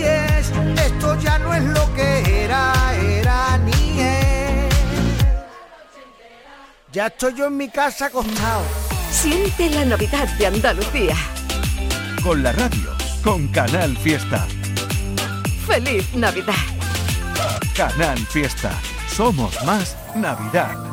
Ya 6.91 7.07
estoy 7.07 7.33
yo 7.35 7.45
en 7.45 7.55
mi 7.55 7.69
casa 7.69 8.07
acostado. 8.07 8.63
Siente 9.09 9.69
la 9.69 9.85
Navidad 9.85 10.27
de 10.37 10.47
Andalucía. 10.47 11.15
Con 12.21 12.43
la 12.43 12.51
radio, 12.51 12.91
con 13.23 13.47
Canal 13.47 13.95
Fiesta. 13.97 14.45
¡Feliz 15.65 16.13
Navidad! 16.13 16.53
Canal 17.77 18.17
Fiesta. 18.17 18.73
Somos 19.07 19.55
más 19.63 19.95
Navidad. 20.15 20.90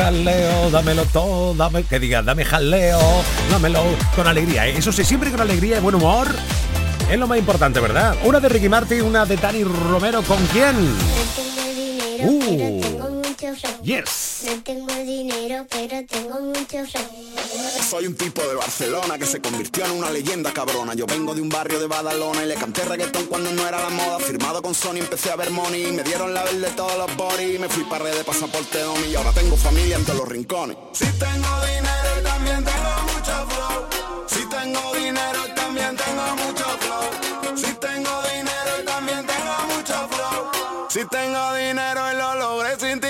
Jaleo, 0.00 0.70
dámelo 0.70 1.04
todo, 1.06 1.54
dame, 1.54 1.84
que 1.84 1.98
diga, 1.98 2.22
dame 2.22 2.44
jaleo, 2.44 2.98
dámelo 3.50 3.82
con 4.16 4.26
alegría. 4.26 4.66
¿eh? 4.66 4.74
Eso 4.78 4.92
sí, 4.92 5.04
siempre 5.04 5.30
con 5.30 5.40
alegría 5.40 5.76
y 5.76 5.80
buen 5.80 5.94
humor. 5.94 6.28
Es 7.10 7.18
lo 7.18 7.26
más 7.26 7.38
importante, 7.38 7.80
¿verdad? 7.80 8.16
Una 8.24 8.40
de 8.40 8.48
Ricky 8.48 8.68
Martin, 8.68 9.02
una 9.02 9.26
de 9.26 9.36
Tani 9.36 9.62
Romero, 9.64 10.22
¿con 10.22 10.38
quién? 10.46 10.76
Uh, 12.22 12.80
yes. 13.82 14.44
No 14.46 14.62
tengo 14.62 14.94
dinero, 15.04 15.66
pero 15.68 16.06
tengo 16.06 16.40
mucho 16.40 16.86
flow. 16.86 17.29
Soy 17.88 18.06
un 18.06 18.14
tipo 18.14 18.40
de 18.42 18.54
Barcelona 18.54 19.18
que 19.18 19.26
se 19.26 19.40
convirtió 19.40 19.84
en 19.84 19.92
una 19.92 20.10
leyenda 20.10 20.52
cabrona. 20.52 20.94
Yo 20.94 21.06
vengo 21.06 21.34
de 21.34 21.40
un 21.40 21.48
barrio 21.48 21.80
de 21.80 21.86
Badalona 21.86 22.44
y 22.44 22.46
le 22.46 22.54
canté 22.54 22.84
reggaetón 22.84 23.26
cuando 23.26 23.52
no 23.52 23.66
era 23.66 23.80
la 23.80 23.90
moda. 23.90 24.18
Firmado 24.18 24.62
con 24.62 24.74
Sony 24.74 24.98
empecé 24.98 25.30
a 25.30 25.36
ver 25.36 25.50
money. 25.50 25.92
Me 25.92 26.02
dieron 26.02 26.32
la 26.32 26.44
verde 26.44 26.70
todos 26.76 26.96
los 26.96 27.16
body. 27.16 27.58
Me 27.58 27.68
fui 27.68 27.84
para 27.84 28.04
de 28.04 28.24
pasaporte 28.24 28.78
Domi 28.80 29.08
y 29.08 29.14
ahora 29.16 29.32
tengo 29.32 29.56
familia 29.56 29.96
en 29.96 30.04
todos 30.04 30.20
los 30.20 30.28
rincones. 30.28 30.76
Si 30.92 31.06
tengo 31.06 31.48
dinero 31.66 32.10
y 32.18 32.24
también 32.24 32.64
tengo 32.64 32.90
mucho 33.12 33.46
flow. 33.50 34.26
Si 34.26 34.48
tengo 34.48 34.94
dinero 34.94 35.38
y 35.48 35.54
también 35.54 35.96
tengo 35.96 36.36
mucho 36.44 36.64
flow. 36.80 37.56
Si 37.56 37.72
tengo 37.74 38.22
dinero 38.22 38.70
y 38.80 38.84
también 38.84 39.26
tengo 39.26 39.76
mucho 39.76 40.08
flow. 40.08 40.50
Si 40.88 41.04
tengo 41.06 41.54
dinero 41.54 42.00
y 42.12 42.16
lo 42.16 42.34
logré 42.34 42.78
sin 42.78 43.00
ti, 43.00 43.09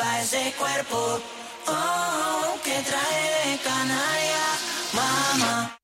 ese 0.00 0.54
cuerpo. 0.58 1.20
Oh, 1.66 2.58
que 2.64 2.80
trae 2.82 3.56
de. 3.56 3.72
Mamá. 4.94 5.78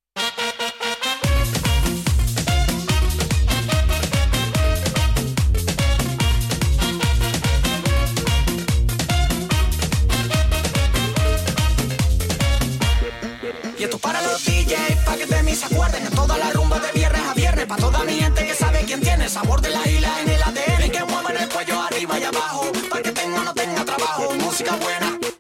Y 13.79 13.85
esto 13.85 13.99
para 13.99 14.21
los 14.23 14.45
DJs, 14.45 15.05
pa' 15.05 15.17
que 15.17 15.27
de 15.27 15.43
mí 15.45 15.55
se 15.55 15.67
acuerden 15.67 16.05
En 16.05 16.13
toda 16.13 16.37
la 16.37 16.51
rumba 16.51 16.81
de 16.81 16.91
viernes 16.93 17.23
a 17.23 17.35
viernes 17.35 17.67
Pa' 17.67 17.77
toda 17.77 18.03
mi 18.05 18.15
gente 18.15 18.45
que 18.45 18.55
sabe 18.55 18.85
quién 18.85 19.01
tiene 19.01 19.25
el 19.25 19.31
sabor 19.31 19.61
de 19.61 19.71
la 19.71 19.88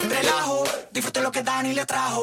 Relajo. 0.08 0.64
Disfrute 0.90 1.20
lo 1.20 1.30
que 1.30 1.42
Dani 1.42 1.74
le 1.74 1.84
trajo 1.84 2.22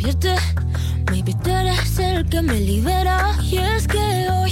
Divierte, 0.00 0.34
maybe 1.10 1.34
tú 1.44 1.50
eres 1.50 1.98
el 1.98 2.26
que 2.26 2.40
me 2.40 2.58
libera. 2.58 3.36
Y 3.42 3.58
es 3.58 3.86
que 3.86 3.98
hoy 4.30 4.49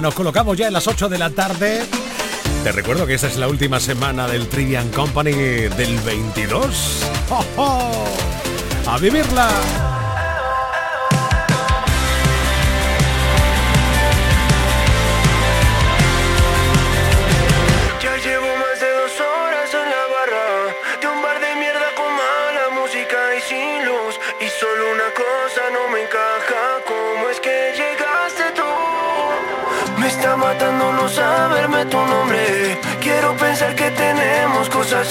Nos 0.00 0.14
colocamos 0.14 0.56
ya 0.56 0.68
en 0.68 0.72
las 0.72 0.86
8 0.86 1.08
de 1.08 1.18
la 1.18 1.30
tarde. 1.30 1.82
Te 2.62 2.70
recuerdo 2.70 3.04
que 3.04 3.14
esta 3.14 3.26
es 3.26 3.36
la 3.36 3.48
última 3.48 3.80
semana 3.80 4.28
del 4.28 4.46
Trivian 4.46 4.90
Company 4.90 5.32
del 5.32 5.98
22. 6.04 7.02
¡Oh, 7.56 8.04
¡A 8.86 8.98
vivirla! 8.98 9.87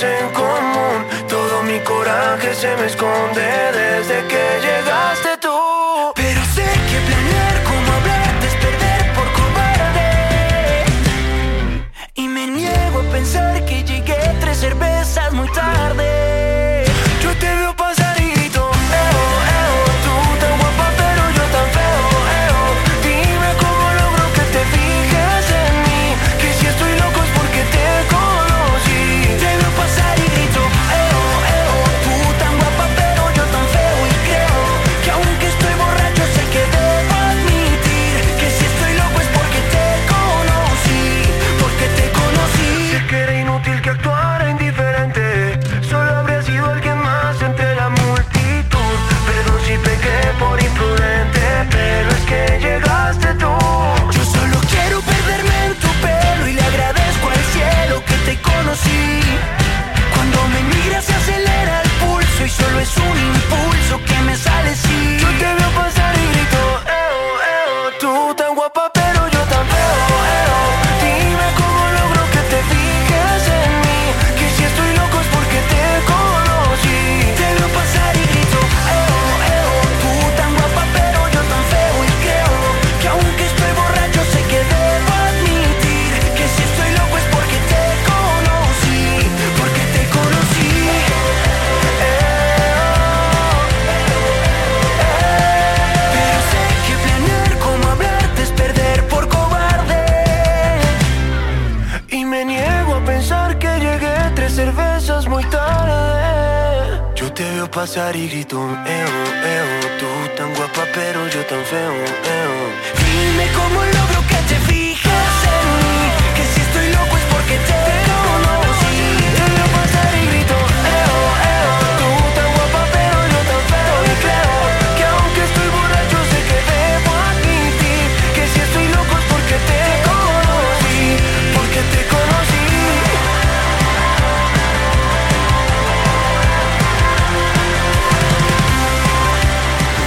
en 0.04 0.30
común. 0.30 1.06
Todo 1.28 1.64
mi 1.64 1.80
coraje 1.80 2.54
se 2.54 2.76
me 2.78 2.86
esconde 2.86 3.87